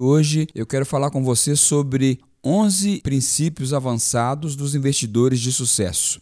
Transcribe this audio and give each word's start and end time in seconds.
Hoje 0.00 0.46
eu 0.54 0.64
quero 0.64 0.86
falar 0.86 1.10
com 1.10 1.24
você 1.24 1.56
sobre 1.56 2.20
11 2.44 3.00
princípios 3.00 3.74
avançados 3.74 4.54
dos 4.54 4.76
investidores 4.76 5.40
de 5.40 5.50
sucesso. 5.50 6.20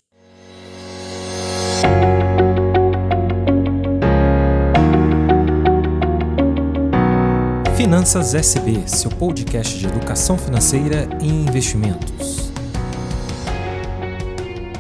Finanças 7.77 8.35
SB, 8.35 8.89
seu 8.89 9.11
podcast 9.11 9.79
de 9.79 9.85
educação 9.85 10.39
financeira 10.39 11.07
e 11.21 11.29
investimentos. 11.29 12.51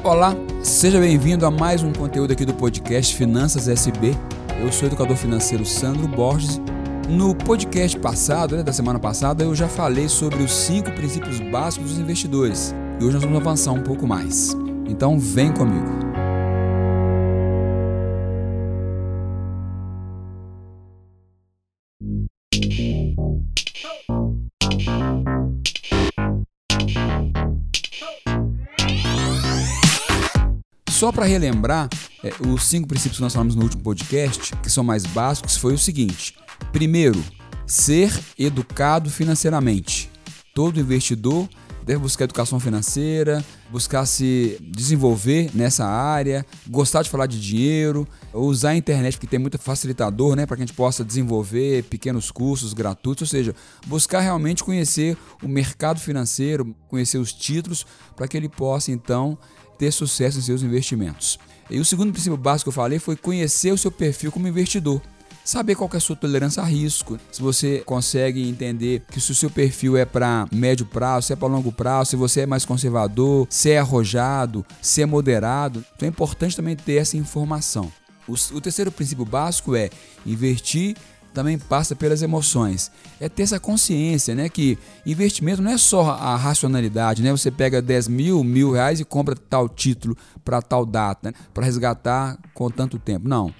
Olá, 0.02 0.34
seja 0.62 0.98
bem-vindo 0.98 1.44
a 1.44 1.50
mais 1.50 1.82
um 1.82 1.92
conteúdo 1.92 2.32
aqui 2.32 2.46
do 2.46 2.54
podcast 2.54 3.14
Finanças 3.14 3.68
SB. 3.68 4.12
Eu 4.58 4.72
sou 4.72 4.84
o 4.84 4.86
educador 4.86 5.18
financeiro 5.18 5.66
Sandro 5.66 6.08
Borges 6.08 6.58
no 7.08 7.34
podcast 7.34 7.98
passado, 7.98 8.56
né, 8.56 8.62
da 8.62 8.72
semana 8.72 8.98
passada, 8.98 9.44
eu 9.44 9.54
já 9.54 9.68
falei 9.68 10.08
sobre 10.08 10.42
os 10.42 10.52
cinco 10.52 10.90
princípios 10.92 11.38
básicos 11.40 11.90
dos 11.90 11.98
investidores. 11.98 12.74
E 13.00 13.04
hoje 13.04 13.14
nós 13.14 13.22
vamos 13.22 13.40
avançar 13.40 13.72
um 13.72 13.82
pouco 13.82 14.06
mais. 14.06 14.56
Então 14.88 15.18
vem 15.18 15.52
comigo. 15.52 16.06
Só 30.88 31.12
para 31.12 31.26
relembrar, 31.26 31.90
é, 32.24 32.32
os 32.48 32.64
cinco 32.64 32.88
princípios 32.88 33.18
que 33.18 33.22
nós 33.22 33.32
falamos 33.32 33.54
no 33.54 33.62
último 33.62 33.82
podcast, 33.82 34.56
que 34.56 34.70
são 34.70 34.82
mais 34.82 35.04
básicos, 35.04 35.56
foi 35.56 35.74
o 35.74 35.78
seguinte: 35.78 36.34
Primeiro, 36.72 37.22
ser 37.66 38.12
educado 38.38 39.10
financeiramente. 39.10 40.10
Todo 40.54 40.80
investidor 40.80 41.48
deve 41.86 42.00
buscar 42.00 42.24
educação 42.24 42.58
financeira, 42.58 43.44
buscar 43.70 44.04
se 44.06 44.58
desenvolver 44.60 45.50
nessa 45.54 45.86
área, 45.86 46.44
gostar 46.68 47.02
de 47.02 47.08
falar 47.08 47.26
de 47.26 47.40
dinheiro, 47.40 48.08
usar 48.32 48.70
a 48.70 48.76
internet 48.76 49.14
porque 49.14 49.28
tem 49.28 49.38
muito 49.38 49.56
facilitador, 49.56 50.34
né, 50.34 50.46
para 50.46 50.56
que 50.56 50.62
a 50.64 50.66
gente 50.66 50.74
possa 50.74 51.04
desenvolver 51.04 51.84
pequenos 51.84 52.32
cursos 52.32 52.72
gratuitos, 52.72 53.22
ou 53.22 53.38
seja, 53.38 53.54
buscar 53.86 54.20
realmente 54.20 54.64
conhecer 54.64 55.16
o 55.40 55.46
mercado 55.46 56.00
financeiro, 56.00 56.74
conhecer 56.88 57.18
os 57.18 57.32
títulos, 57.32 57.86
para 58.16 58.26
que 58.26 58.36
ele 58.36 58.48
possa 58.48 58.90
então 58.90 59.38
ter 59.78 59.92
sucesso 59.92 60.38
em 60.38 60.42
seus 60.42 60.62
investimentos. 60.62 61.38
E 61.70 61.78
o 61.78 61.84
segundo 61.84 62.12
princípio 62.12 62.36
básico 62.36 62.64
que 62.64 62.68
eu 62.70 62.82
falei 62.82 62.98
foi 62.98 63.14
conhecer 63.14 63.72
o 63.72 63.78
seu 63.78 63.92
perfil 63.92 64.32
como 64.32 64.48
investidor 64.48 65.00
saber 65.46 65.76
qual 65.76 65.88
é 65.92 65.96
a 65.96 66.00
sua 66.00 66.16
tolerância 66.16 66.60
a 66.60 66.66
risco, 66.66 67.18
se 67.30 67.40
você 67.40 67.78
consegue 67.86 68.46
entender 68.48 69.04
que 69.10 69.20
se 69.20 69.30
o 69.30 69.34
seu 69.34 69.48
perfil 69.48 69.96
é 69.96 70.04
para 70.04 70.48
médio 70.52 70.84
prazo, 70.84 71.28
se 71.28 71.32
é 71.32 71.36
para 71.36 71.46
longo 71.46 71.70
prazo, 71.70 72.10
se 72.10 72.16
você 72.16 72.40
é 72.40 72.46
mais 72.46 72.64
conservador, 72.64 73.46
se 73.48 73.70
é 73.70 73.78
arrojado, 73.78 74.66
se 74.82 75.00
é 75.02 75.06
moderado. 75.06 75.84
Então 75.94 76.06
é 76.06 76.10
importante 76.10 76.56
também 76.56 76.74
ter 76.74 76.96
essa 76.96 77.16
informação. 77.16 77.92
O, 78.26 78.32
o 78.32 78.60
terceiro 78.60 78.90
princípio 78.90 79.24
básico 79.24 79.76
é 79.76 79.88
investir 80.26 80.96
também 81.32 81.58
passa 81.58 81.94
pelas 81.94 82.22
emoções. 82.22 82.90
É 83.20 83.28
ter 83.28 83.42
essa 83.42 83.60
consciência, 83.60 84.34
né? 84.34 84.48
Que 84.48 84.78
investimento 85.04 85.60
não 85.60 85.70
é 85.70 85.76
só 85.76 86.12
a 86.12 86.34
racionalidade, 86.34 87.22
né? 87.22 87.30
Você 87.30 87.50
pega 87.50 87.82
10 87.82 88.08
mil, 88.08 88.42
mil 88.42 88.72
reais 88.72 89.00
e 89.00 89.04
compra 89.04 89.36
tal 89.36 89.68
título 89.68 90.16
para 90.42 90.62
tal 90.62 90.86
data, 90.86 91.28
né? 91.28 91.34
para 91.52 91.66
resgatar 91.66 92.38
com 92.54 92.70
tanto 92.70 92.98
tempo. 92.98 93.28
Não 93.28 93.52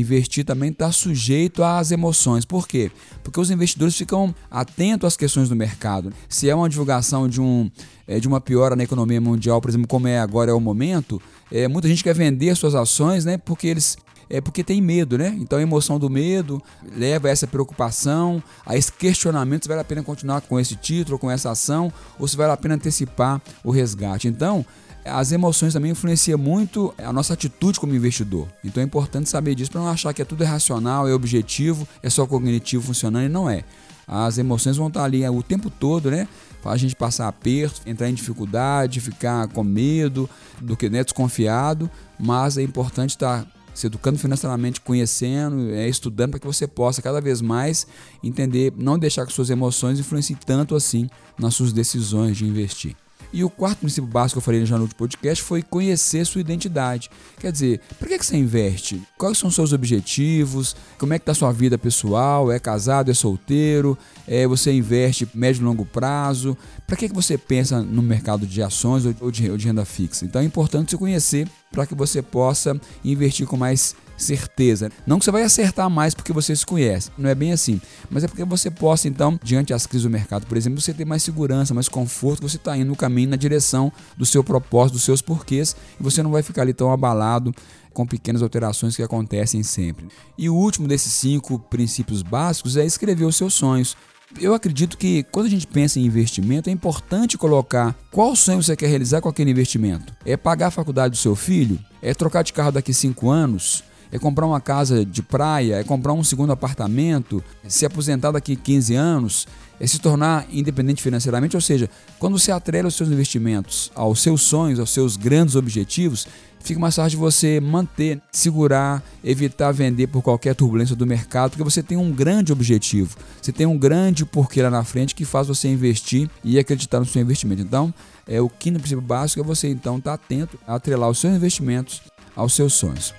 investir 0.00 0.44
também 0.44 0.70
está 0.70 0.90
sujeito 0.90 1.62
às 1.62 1.90
emoções. 1.90 2.44
Por 2.44 2.66
quê? 2.66 2.90
Porque 3.22 3.40
os 3.40 3.50
investidores 3.50 3.96
ficam 3.96 4.34
atentos 4.50 5.06
às 5.06 5.16
questões 5.16 5.48
do 5.48 5.56
mercado. 5.56 6.12
Se 6.28 6.48
é 6.48 6.54
uma 6.54 6.68
divulgação 6.68 7.28
de, 7.28 7.40
um, 7.40 7.70
é, 8.06 8.18
de 8.18 8.26
uma 8.26 8.40
piora 8.40 8.74
na 8.74 8.84
economia 8.84 9.20
mundial, 9.20 9.60
por 9.60 9.70
exemplo, 9.70 9.86
como 9.86 10.08
é 10.08 10.18
agora 10.18 10.50
é 10.50 10.54
o 10.54 10.60
momento, 10.60 11.20
é, 11.50 11.68
muita 11.68 11.88
gente 11.88 12.02
quer 12.02 12.14
vender 12.14 12.56
suas 12.56 12.74
ações, 12.74 13.24
né? 13.24 13.38
Porque 13.38 13.66
eles 13.66 13.96
é 14.28 14.40
porque 14.40 14.64
tem 14.64 14.80
medo, 14.80 15.18
né? 15.18 15.36
Então 15.38 15.58
a 15.58 15.62
emoção 15.62 15.98
do 15.98 16.08
medo 16.08 16.62
leva 16.96 17.28
a 17.28 17.30
essa 17.30 17.46
preocupação, 17.46 18.42
a 18.64 18.76
esse 18.76 18.92
questionamento 18.92 19.64
se 19.64 19.68
vale 19.68 19.80
a 19.80 19.84
pena 19.84 20.02
continuar 20.02 20.40
com 20.40 20.58
esse 20.58 20.76
título, 20.76 21.18
com 21.18 21.30
essa 21.30 21.50
ação, 21.50 21.92
ou 22.18 22.26
se 22.26 22.36
vale 22.36 22.52
a 22.52 22.56
pena 22.56 22.74
antecipar 22.74 23.40
o 23.62 23.70
resgate. 23.70 24.26
Então, 24.26 24.64
as 25.04 25.32
emoções 25.32 25.72
também 25.72 25.92
influenciam 25.92 26.38
muito 26.38 26.94
a 26.98 27.12
nossa 27.12 27.34
atitude 27.34 27.78
como 27.78 27.94
investidor. 27.94 28.48
Então 28.64 28.82
é 28.82 28.86
importante 28.86 29.28
saber 29.28 29.54
disso 29.54 29.70
para 29.70 29.80
não 29.80 29.88
achar 29.88 30.12
que 30.14 30.22
é 30.22 30.24
tudo 30.24 30.44
racional, 30.44 31.06
é 31.08 31.12
objetivo, 31.12 31.86
é 32.02 32.08
só 32.08 32.26
cognitivo 32.26 32.82
funcionando 32.82 33.26
e 33.26 33.28
não 33.28 33.48
é. 33.48 33.64
As 34.06 34.38
emoções 34.38 34.76
vão 34.76 34.88
estar 34.88 35.04
ali 35.04 35.26
o 35.28 35.42
tempo 35.42 35.70
todo, 35.70 36.10
né? 36.10 36.28
Faz 36.62 36.74
a 36.74 36.78
gente 36.78 36.96
passar 36.96 37.28
aperto, 37.28 37.82
entrar 37.86 38.08
em 38.08 38.14
dificuldade, 38.14 39.00
ficar 39.00 39.48
com 39.48 39.62
medo, 39.62 40.28
do 40.60 40.76
que 40.76 40.88
né, 40.88 41.04
desconfiado, 41.04 41.90
mas 42.18 42.56
é 42.56 42.62
importante 42.62 43.10
estar 43.10 43.46
se 43.74 43.88
educando 43.88 44.18
financeiramente, 44.18 44.80
conhecendo, 44.80 45.70
é, 45.70 45.88
estudando 45.88 46.30
para 46.30 46.40
que 46.40 46.46
você 46.46 46.66
possa 46.66 47.02
cada 47.02 47.20
vez 47.20 47.42
mais 47.42 47.86
entender, 48.22 48.72
não 48.76 48.98
deixar 48.98 49.26
que 49.26 49.32
suas 49.32 49.50
emoções 49.50 49.98
influenciem 49.98 50.38
tanto 50.46 50.76
assim 50.76 51.08
nas 51.38 51.54
suas 51.54 51.72
decisões 51.72 52.36
de 52.36 52.46
investir. 52.46 52.96
E 53.34 53.42
o 53.42 53.50
quarto 53.50 53.78
princípio 53.78 54.08
básico 54.08 54.34
que 54.34 54.38
eu 54.38 54.42
falei 54.44 54.64
já 54.64 54.76
no 54.76 54.82
último 54.82 54.96
podcast 54.96 55.42
foi 55.42 55.60
conhecer 55.60 56.24
sua 56.24 56.40
identidade. 56.40 57.10
Quer 57.40 57.50
dizer, 57.50 57.80
para 57.98 58.06
que, 58.06 58.18
que 58.18 58.24
você 58.24 58.36
investe? 58.36 59.02
Quais 59.18 59.36
são 59.36 59.48
os 59.48 59.56
seus 59.56 59.72
objetivos? 59.72 60.76
Como 60.96 61.12
é 61.12 61.18
que 61.18 61.24
está 61.24 61.34
sua 61.34 61.50
vida 61.50 61.76
pessoal? 61.76 62.52
É 62.52 62.60
casado? 62.60 63.10
É 63.10 63.14
solteiro? 63.14 63.98
É, 64.28 64.46
você 64.46 64.72
investe 64.72 65.28
médio 65.34 65.62
e 65.62 65.64
longo 65.64 65.84
prazo? 65.84 66.56
Para 66.86 66.96
que, 66.96 67.08
que 67.08 67.14
você 67.14 67.36
pensa 67.36 67.82
no 67.82 68.02
mercado 68.02 68.46
de 68.46 68.62
ações 68.62 69.04
ou 69.04 69.32
de, 69.32 69.50
ou 69.50 69.56
de 69.56 69.66
renda 69.66 69.84
fixa? 69.84 70.24
Então 70.24 70.40
é 70.40 70.44
importante 70.44 70.92
se 70.92 70.96
conhecer 70.96 71.48
para 71.74 71.86
que 71.86 71.94
você 71.94 72.22
possa 72.22 72.80
investir 73.04 73.46
com 73.46 73.56
mais 73.56 73.96
certeza. 74.16 74.90
Não 75.04 75.18
que 75.18 75.24
você 75.24 75.30
vai 75.32 75.42
acertar 75.42 75.90
mais 75.90 76.14
porque 76.14 76.32
você 76.32 76.54
se 76.54 76.64
conhece, 76.64 77.10
não 77.18 77.28
é 77.28 77.34
bem 77.34 77.52
assim, 77.52 77.80
mas 78.08 78.22
é 78.22 78.28
porque 78.28 78.44
você 78.44 78.70
possa, 78.70 79.08
então, 79.08 79.38
diante 79.42 79.72
das 79.72 79.86
crises 79.86 80.04
do 80.04 80.10
mercado, 80.10 80.46
por 80.46 80.56
exemplo, 80.56 80.80
você 80.80 80.94
ter 80.94 81.04
mais 81.04 81.24
segurança, 81.24 81.74
mais 81.74 81.88
conforto, 81.88 82.48
você 82.48 82.56
está 82.56 82.76
indo 82.76 82.88
no 82.88 82.96
caminho, 82.96 83.30
na 83.30 83.36
direção 83.36 83.92
do 84.16 84.24
seu 84.24 84.44
propósito, 84.44 84.94
dos 84.94 85.02
seus 85.02 85.20
porquês, 85.20 85.74
e 85.98 86.02
você 86.02 86.22
não 86.22 86.30
vai 86.30 86.42
ficar 86.42 86.62
ali 86.62 86.72
tão 86.72 86.92
abalado 86.92 87.52
com 87.92 88.06
pequenas 88.06 88.42
alterações 88.42 88.94
que 88.96 89.02
acontecem 89.02 89.62
sempre. 89.62 90.06
E 90.38 90.48
o 90.48 90.54
último 90.54 90.86
desses 90.86 91.12
cinco 91.12 91.58
princípios 91.58 92.22
básicos 92.22 92.76
é 92.76 92.84
escrever 92.84 93.24
os 93.24 93.36
seus 93.36 93.54
sonhos. 93.54 93.96
Eu 94.40 94.54
acredito 94.54 94.96
que 94.98 95.22
quando 95.24 95.46
a 95.46 95.50
gente 95.50 95.66
pensa 95.66 95.98
em 95.98 96.04
investimento, 96.04 96.68
é 96.68 96.72
importante 96.72 97.38
colocar 97.38 97.94
qual 98.10 98.34
sonho 98.34 98.62
você 98.62 98.76
quer 98.76 98.88
realizar 98.88 99.20
com 99.20 99.28
aquele 99.28 99.50
investimento. 99.50 100.12
É 100.24 100.36
pagar 100.36 100.68
a 100.68 100.70
faculdade 100.70 101.12
do 101.12 101.16
seu 101.16 101.36
filho? 101.36 101.78
É 102.02 102.14
trocar 102.14 102.42
de 102.42 102.52
carro 102.52 102.72
daqui 102.72 102.92
cinco 102.92 103.30
anos? 103.30 103.84
é 104.14 104.18
comprar 104.18 104.46
uma 104.46 104.60
casa 104.60 105.04
de 105.04 105.22
praia, 105.22 105.80
é 105.80 105.82
comprar 105.82 106.12
um 106.12 106.22
segundo 106.22 106.52
apartamento, 106.52 107.42
é 107.64 107.68
se 107.68 107.84
aposentar 107.84 108.30
daqui 108.30 108.52
a 108.52 108.56
15 108.56 108.94
anos, 108.94 109.48
é 109.80 109.86
se 109.88 109.98
tornar 109.98 110.46
independente 110.52 111.02
financeiramente. 111.02 111.56
Ou 111.56 111.60
seja, 111.60 111.90
quando 112.16 112.38
você 112.38 112.52
atrela 112.52 112.86
os 112.86 112.94
seus 112.94 113.08
investimentos 113.08 113.90
aos 113.92 114.22
seus 114.22 114.42
sonhos, 114.42 114.78
aos 114.78 114.90
seus 114.90 115.16
grandes 115.16 115.56
objetivos, 115.56 116.28
fica 116.64 116.80
mais 116.80 116.96
fácil 116.96 117.10
de 117.10 117.16
você 117.16 117.60
manter, 117.60 118.20
segurar, 118.32 119.02
evitar 119.22 119.70
vender 119.70 120.06
por 120.06 120.22
qualquer 120.22 120.54
turbulência 120.54 120.96
do 120.96 121.06
mercado, 121.06 121.50
porque 121.50 121.62
você 121.62 121.82
tem 121.82 121.96
um 121.96 122.10
grande 122.10 122.52
objetivo, 122.52 123.16
você 123.40 123.52
tem 123.52 123.66
um 123.66 123.76
grande 123.78 124.24
porquê 124.24 124.62
lá 124.62 124.70
na 124.70 124.82
frente 124.82 125.14
que 125.14 125.24
faz 125.24 125.46
você 125.46 125.68
investir 125.68 126.28
e 126.42 126.58
acreditar 126.58 126.98
no 126.98 127.06
seu 127.06 127.20
investimento. 127.20 127.62
Então, 127.62 127.92
é 128.26 128.40
o 128.40 128.48
quinto 128.48 128.78
princípio 128.78 129.02
básico 129.02 129.40
é 129.40 129.44
você 129.44 129.68
então 129.68 129.98
estar 129.98 130.16
tá 130.16 130.24
atento 130.24 130.58
a 130.66 130.76
atrelar 130.76 131.10
os 131.10 131.18
seus 131.18 131.34
investimentos 131.34 132.00
aos 132.34 132.54
seus 132.54 132.72
sonhos. 132.72 133.14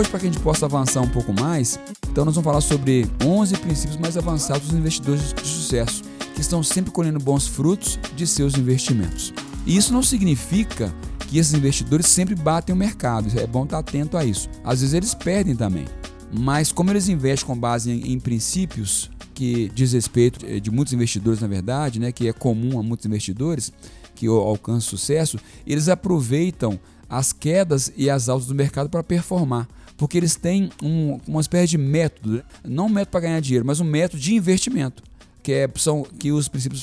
Hoje, 0.00 0.08
para 0.08 0.20
que 0.20 0.26
a 0.26 0.32
gente 0.32 0.42
possa 0.42 0.64
avançar 0.64 1.02
um 1.02 1.08
pouco 1.08 1.30
mais, 1.32 1.78
então 2.08 2.24
nós 2.24 2.34
vamos 2.34 2.46
falar 2.46 2.62
sobre 2.62 3.06
11 3.22 3.54
princípios 3.58 3.98
mais 3.98 4.16
avançados 4.16 4.68
dos 4.68 4.78
investidores 4.78 5.34
de 5.34 5.46
sucesso, 5.46 6.02
que 6.34 6.40
estão 6.40 6.62
sempre 6.62 6.90
colhendo 6.90 7.18
bons 7.18 7.46
frutos 7.46 7.98
de 8.16 8.26
seus 8.26 8.56
investimentos. 8.56 9.34
E 9.66 9.76
isso 9.76 9.92
não 9.92 10.02
significa 10.02 10.90
que 11.28 11.36
esses 11.38 11.52
investidores 11.52 12.06
sempre 12.06 12.34
batem 12.34 12.74
o 12.74 12.78
mercado, 12.78 13.28
é 13.38 13.46
bom 13.46 13.64
estar 13.64 13.78
atento 13.78 14.16
a 14.16 14.24
isso. 14.24 14.48
Às 14.64 14.80
vezes 14.80 14.94
eles 14.94 15.14
perdem 15.14 15.54
também, 15.54 15.84
mas 16.32 16.72
como 16.72 16.90
eles 16.90 17.06
investem 17.08 17.46
com 17.46 17.58
base 17.58 17.90
em, 17.90 18.14
em 18.14 18.18
princípios 18.18 19.10
que 19.34 19.70
diz 19.74 19.92
respeito 19.92 20.46
eh, 20.46 20.60
de 20.60 20.70
muitos 20.70 20.94
investidores, 20.94 21.40
na 21.40 21.46
verdade, 21.46 22.00
né, 22.00 22.10
que 22.10 22.26
é 22.26 22.32
comum 22.32 22.78
a 22.78 22.82
muitos 22.82 23.04
investidores 23.04 23.70
que 24.14 24.26
alcançam 24.26 24.80
sucesso, 24.80 25.38
eles 25.66 25.90
aproveitam 25.90 26.80
as 27.06 27.34
quedas 27.34 27.92
e 27.96 28.08
as 28.08 28.30
altas 28.30 28.46
do 28.46 28.54
mercado 28.54 28.88
para 28.88 29.02
performar. 29.02 29.68
Porque 30.00 30.16
eles 30.16 30.34
têm 30.34 30.70
um, 30.82 31.20
uma 31.28 31.42
espécie 31.42 31.72
de 31.72 31.76
método, 31.76 32.42
não 32.64 32.86
um 32.86 32.88
método 32.88 33.10
para 33.10 33.20
ganhar 33.20 33.40
dinheiro, 33.40 33.66
mas 33.66 33.80
um 33.80 33.84
método 33.84 34.18
de 34.18 34.34
investimento, 34.34 35.02
que, 35.42 35.52
é, 35.52 35.68
são, 35.76 36.02
que 36.18 36.32
os 36.32 36.48
princípios 36.48 36.82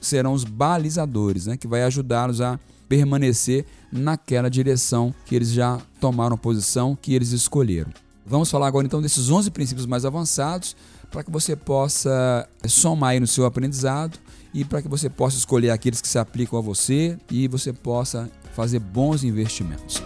serão 0.00 0.32
os 0.32 0.42
balizadores, 0.42 1.46
né? 1.46 1.56
que 1.56 1.68
vai 1.68 1.84
ajudá-los 1.84 2.40
a 2.40 2.58
permanecer 2.88 3.64
naquela 3.92 4.50
direção 4.50 5.14
que 5.24 5.36
eles 5.36 5.52
já 5.52 5.80
tomaram 6.00 6.36
posição, 6.36 6.98
que 7.00 7.14
eles 7.14 7.30
escolheram. 7.30 7.92
Vamos 8.26 8.50
falar 8.50 8.66
agora 8.66 8.84
então 8.84 9.00
desses 9.00 9.30
11 9.30 9.52
princípios 9.52 9.86
mais 9.86 10.04
avançados 10.04 10.74
para 11.12 11.22
que 11.22 11.30
você 11.30 11.54
possa 11.54 12.44
somar 12.66 13.10
aí 13.10 13.20
no 13.20 13.26
seu 13.28 13.46
aprendizado 13.46 14.18
e 14.52 14.64
para 14.64 14.82
que 14.82 14.88
você 14.88 15.08
possa 15.08 15.36
escolher 15.36 15.70
aqueles 15.70 16.00
que 16.00 16.08
se 16.08 16.18
aplicam 16.18 16.58
a 16.58 16.62
você 16.62 17.16
e 17.30 17.46
você 17.46 17.72
possa 17.72 18.28
fazer 18.52 18.80
bons 18.80 19.22
investimentos. 19.22 20.02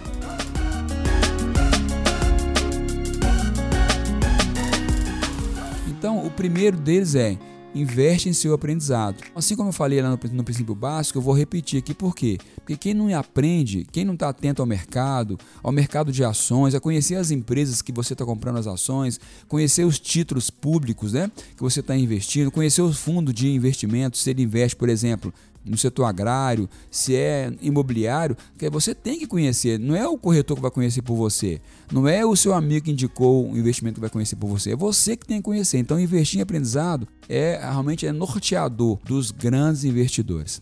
Primeiro 6.43 6.77
deles 6.77 7.15
é 7.15 7.39
investe 7.73 8.29
em 8.29 8.33
seu 8.33 8.53
aprendizado. 8.53 9.23
Assim 9.33 9.55
como 9.55 9.69
eu 9.69 9.73
falei 9.73 10.03
lá 10.03 10.11
no, 10.11 10.19
no, 10.33 10.43
princípio 10.43 10.75
básico, 10.75 11.17
eu 11.17 11.23
vou 11.23 11.33
repetir 11.33 11.79
aqui 11.79 11.95
por 11.95 12.17
quê? 12.17 12.37
Porque 12.57 12.77
quem 12.77 12.95
não 12.95 13.17
aprende, 13.17 13.87
quem 13.93 14.05
não 14.05 14.15
está 14.15 14.29
atento 14.29 14.61
ao 14.61 14.67
mercado, 14.67 15.39
ao 15.63 15.71
mercado 15.71 16.11
de 16.11 16.25
ações, 16.25 16.75
a 16.75 16.81
conhecer 16.81 17.15
as 17.15 17.31
empresas 17.31 17.81
que 17.81 17.93
você 17.93 18.13
está 18.13 18.25
comprando 18.25 18.59
as 18.59 18.67
ações, 18.67 19.21
conhecer 19.47 19.85
os 19.85 20.01
títulos 20.01 20.51
públicos 20.51 21.13
né, 21.13 21.31
que 21.57 21.63
você 21.63 21.79
está 21.79 21.97
investindo, 21.97 22.51
conhecer 22.51 22.83
o 22.83 22.93
fundo 22.93 23.33
de 23.33 23.49
investimento, 23.49 24.19
se 24.19 24.31
ele 24.31 24.43
investe, 24.43 24.75
por 24.75 24.89
exemplo, 24.89 25.33
no 25.65 25.77
setor 25.77 26.05
agrário, 26.05 26.69
se 26.91 27.15
é 27.15 27.53
imobiliário, 27.61 28.37
que 28.59 28.69
você 28.69 28.95
tem 28.95 29.19
que 29.19 29.27
conhecer. 29.27 29.79
Não 29.79 29.95
é 29.95 30.07
o 30.07 30.19
corretor 30.19 30.57
que 30.57 30.63
vai 30.63 30.71
conhecer 30.71 31.03
por 31.03 31.17
você. 31.17 31.61
Não 31.91 32.09
é 32.09 32.25
o 32.25 32.35
seu 32.35 32.55
amigo 32.55 32.87
que 32.87 32.91
indicou 32.91 33.51
o 33.51 33.57
investimento 33.57 33.95
que 33.95 34.01
vai 34.01 34.11
conhecer 34.11 34.37
por 34.37 34.49
você. 34.49 34.73
É 34.73 34.77
você 34.77 35.17
que 35.17 35.27
tem 35.27 35.39
que 35.39 35.45
conhecer. 35.45 35.79
Então, 35.79 35.99
investir 35.99 36.39
em 36.39 36.43
aprendizado 36.43 37.07
é 37.29 37.59
realmente 37.63 38.07
é 38.07 38.13
norteador 38.13 38.99
dos 39.05 39.31
grandes 39.31 39.85
investidores. 39.85 40.61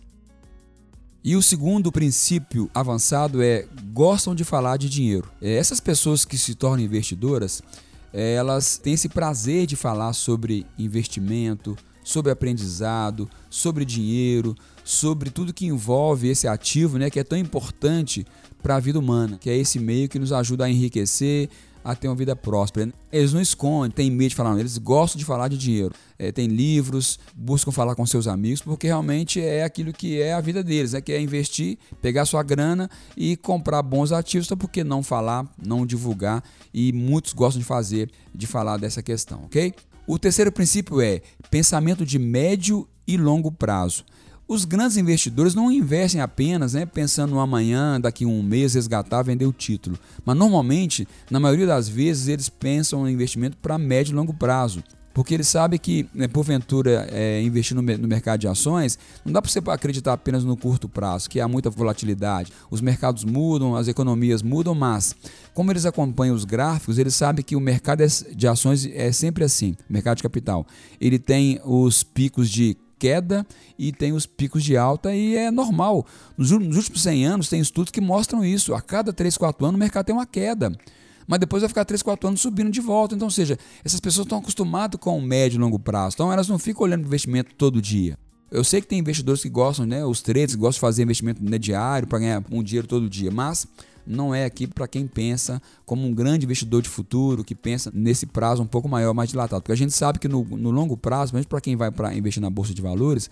E 1.22 1.36
o 1.36 1.42
segundo 1.42 1.92
princípio 1.92 2.70
avançado 2.74 3.42
é 3.42 3.66
gostam 3.92 4.34
de 4.34 4.42
falar 4.42 4.78
de 4.78 4.88
dinheiro. 4.88 5.30
É, 5.40 5.54
essas 5.56 5.78
pessoas 5.78 6.24
que 6.24 6.38
se 6.38 6.54
tornam 6.54 6.84
investidoras, 6.84 7.62
é, 8.12 8.34
elas 8.34 8.78
têm 8.78 8.94
esse 8.94 9.08
prazer 9.08 9.66
de 9.66 9.76
falar 9.76 10.14
sobre 10.14 10.66
investimento, 10.78 11.76
sobre 12.02 12.32
aprendizado, 12.32 13.28
sobre 13.48 13.84
dinheiro, 13.84 14.54
sobre 14.84 15.30
tudo 15.30 15.54
que 15.54 15.66
envolve 15.66 16.28
esse 16.28 16.48
ativo, 16.48 16.98
né, 16.98 17.10
que 17.10 17.20
é 17.20 17.24
tão 17.24 17.38
importante 17.38 18.26
para 18.62 18.76
a 18.76 18.80
vida 18.80 18.98
humana, 18.98 19.38
que 19.38 19.48
é 19.48 19.56
esse 19.56 19.78
meio 19.78 20.08
que 20.08 20.18
nos 20.18 20.32
ajuda 20.32 20.64
a 20.64 20.70
enriquecer, 20.70 21.48
a 21.84 21.94
ter 21.94 22.08
uma 22.08 22.14
vida 22.14 22.36
próspera. 22.36 22.92
Eles 23.10 23.32
não 23.32 23.40
escondem, 23.40 23.90
têm 23.90 24.10
medo 24.10 24.30
de 24.30 24.34
falar, 24.34 24.50
não. 24.50 24.60
eles 24.60 24.76
gostam 24.78 25.18
de 25.18 25.24
falar 25.24 25.48
de 25.48 25.56
dinheiro. 25.56 25.94
É, 26.18 26.30
tem 26.30 26.46
livros, 26.46 27.18
buscam 27.34 27.72
falar 27.72 27.94
com 27.94 28.04
seus 28.04 28.26
amigos, 28.26 28.60
porque 28.60 28.86
realmente 28.86 29.40
é 29.40 29.64
aquilo 29.64 29.92
que 29.92 30.20
é 30.20 30.34
a 30.34 30.40
vida 30.40 30.62
deles, 30.62 30.92
né? 30.92 31.00
que 31.00 31.12
é 31.12 31.20
investir, 31.20 31.78
pegar 32.02 32.26
sua 32.26 32.42
grana 32.42 32.90
e 33.16 33.36
comprar 33.36 33.82
bons 33.82 34.12
ativos, 34.12 34.46
então 34.46 34.58
por 34.58 34.68
que 34.68 34.84
não 34.84 35.02
falar, 35.02 35.46
não 35.64 35.86
divulgar? 35.86 36.42
E 36.72 36.92
muitos 36.92 37.32
gostam 37.32 37.60
de 37.60 37.66
fazer, 37.66 38.10
de 38.34 38.46
falar 38.46 38.76
dessa 38.76 39.02
questão, 39.02 39.44
ok? 39.44 39.74
O 40.12 40.18
terceiro 40.18 40.50
princípio 40.50 41.00
é 41.00 41.22
pensamento 41.52 42.04
de 42.04 42.18
médio 42.18 42.84
e 43.06 43.16
longo 43.16 43.52
prazo. 43.52 44.04
Os 44.48 44.64
grandes 44.64 44.96
investidores 44.96 45.54
não 45.54 45.70
investem 45.70 46.20
apenas 46.20 46.72
né, 46.74 46.84
pensando 46.84 47.30
no 47.30 47.38
amanhã, 47.38 48.00
daqui 48.00 48.24
a 48.24 48.26
um 48.26 48.42
mês, 48.42 48.74
resgatar, 48.74 49.22
vender 49.22 49.46
o 49.46 49.52
título. 49.52 49.96
Mas 50.24 50.36
normalmente, 50.36 51.06
na 51.30 51.38
maioria 51.38 51.64
das 51.64 51.88
vezes, 51.88 52.26
eles 52.26 52.48
pensam 52.48 53.02
no 53.02 53.08
investimento 53.08 53.56
para 53.58 53.78
médio 53.78 54.10
e 54.10 54.16
longo 54.16 54.34
prazo. 54.34 54.82
Porque 55.12 55.34
eles 55.34 55.48
sabem 55.48 55.78
que, 55.78 56.06
né, 56.14 56.28
porventura, 56.28 57.08
é, 57.10 57.42
investir 57.42 57.76
no, 57.76 57.82
no, 57.82 58.08
mercado 58.08 58.40
de 58.40 58.48
ações, 58.48 58.98
não 59.24 59.32
dá 59.32 59.42
para 59.42 59.50
você 59.50 59.60
acreditar 59.66 60.12
apenas 60.12 60.44
no 60.44 60.56
curto 60.56 60.88
prazo, 60.88 61.28
que 61.28 61.40
há 61.40 61.48
muita 61.48 61.68
volatilidade. 61.68 62.52
Os 62.70 62.80
mercados 62.80 63.24
mudam, 63.24 63.74
as 63.74 63.88
economias 63.88 64.42
mudam, 64.42 64.74
mas, 64.74 65.14
como 65.52 65.72
eles 65.72 65.84
acompanham 65.84 66.34
os 66.34 66.44
gráficos, 66.44 66.98
eles 66.98 67.14
sabem 67.14 67.44
que 67.44 67.56
o 67.56 67.60
mercado 67.60 68.04
de 68.34 68.46
ações 68.46 68.86
é 68.86 69.10
sempre 69.12 69.44
assim 69.44 69.76
mercado 69.88 70.18
de 70.18 70.22
capital. 70.22 70.66
Ele 71.00 71.18
tem 71.18 71.60
os 71.64 72.02
picos 72.02 72.48
de 72.48 72.76
queda 73.00 73.46
e 73.78 73.90
tem 73.90 74.12
os 74.12 74.26
picos 74.26 74.62
de 74.62 74.76
alta 74.76 75.14
e 75.14 75.34
é 75.34 75.50
normal. 75.50 76.06
Nos, 76.36 76.50
últimos 76.50 77.02
100 77.02 77.26
anos 77.26 77.48
tem 77.48 77.60
estudos 77.60 77.90
que 77.90 78.00
mostram 78.00 78.44
isso. 78.44 78.74
A 78.74 78.80
cada 78.80 79.12
3, 79.12 79.36
4 79.36 79.64
anos 79.64 79.76
o 79.76 79.80
mercado 79.80 80.04
tem 80.04 80.14
uma 80.14 80.26
queda. 80.26 80.70
Mas 81.30 81.38
depois 81.38 81.62
vai 81.62 81.68
ficar 81.68 81.84
3, 81.84 82.02
4 82.02 82.26
anos 82.26 82.40
subindo 82.40 82.72
de 82.72 82.80
volta. 82.80 83.14
Então, 83.14 83.28
ou 83.28 83.30
seja, 83.30 83.56
essas 83.84 84.00
pessoas 84.00 84.24
estão 84.24 84.38
acostumadas 84.38 84.98
com 84.98 85.16
o 85.16 85.22
médio 85.22 85.58
e 85.58 85.60
longo 85.60 85.78
prazo. 85.78 86.16
Então, 86.16 86.32
elas 86.32 86.48
não 86.48 86.58
ficam 86.58 86.82
olhando 86.82 87.06
investimento 87.06 87.54
todo 87.54 87.80
dia. 87.80 88.18
Eu 88.50 88.64
sei 88.64 88.80
que 88.80 88.88
tem 88.88 88.98
investidores 88.98 89.40
que 89.40 89.48
gostam, 89.48 89.86
né, 89.86 90.04
os 90.04 90.20
traders 90.20 90.56
gostam 90.56 90.72
de 90.72 90.80
fazer 90.80 91.04
investimento 91.04 91.40
né, 91.40 91.56
diário 91.56 92.08
para 92.08 92.18
ganhar 92.18 92.44
um 92.50 92.64
dinheiro 92.64 92.88
todo 92.88 93.08
dia, 93.08 93.30
mas 93.30 93.64
não 94.04 94.34
é 94.34 94.44
aqui 94.44 94.66
para 94.66 94.88
quem 94.88 95.06
pensa 95.06 95.62
como 95.86 96.04
um 96.04 96.12
grande 96.12 96.46
investidor 96.46 96.82
de 96.82 96.88
futuro, 96.88 97.44
que 97.44 97.54
pensa 97.54 97.92
nesse 97.94 98.26
prazo 98.26 98.60
um 98.60 98.66
pouco 98.66 98.88
maior, 98.88 99.14
mais 99.14 99.30
dilatado. 99.30 99.62
Porque 99.62 99.70
a 99.70 99.76
gente 99.76 99.92
sabe 99.92 100.18
que 100.18 100.26
no, 100.26 100.42
no 100.42 100.72
longo 100.72 100.96
prazo, 100.96 101.32
mesmo 101.32 101.48
para 101.48 101.60
quem 101.60 101.76
vai 101.76 101.92
para 101.92 102.12
investir 102.12 102.42
na 102.42 102.50
bolsa 102.50 102.74
de 102.74 102.82
valores, 102.82 103.30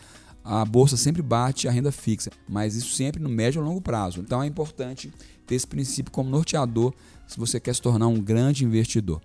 a 0.50 0.64
bolsa 0.64 0.96
sempre 0.96 1.20
bate 1.20 1.68
a 1.68 1.70
renda 1.70 1.92
fixa, 1.92 2.30
mas 2.48 2.74
isso 2.74 2.94
sempre 2.94 3.20
no 3.20 3.28
médio 3.28 3.60
e 3.60 3.62
longo 3.62 3.82
prazo. 3.82 4.20
Então 4.20 4.42
é 4.42 4.46
importante 4.46 5.12
ter 5.46 5.54
esse 5.54 5.66
princípio 5.66 6.10
como 6.10 6.30
norteador 6.30 6.94
se 7.26 7.38
você 7.38 7.60
quer 7.60 7.74
se 7.74 7.82
tornar 7.82 8.06
um 8.06 8.18
grande 8.18 8.64
investidor. 8.64 9.20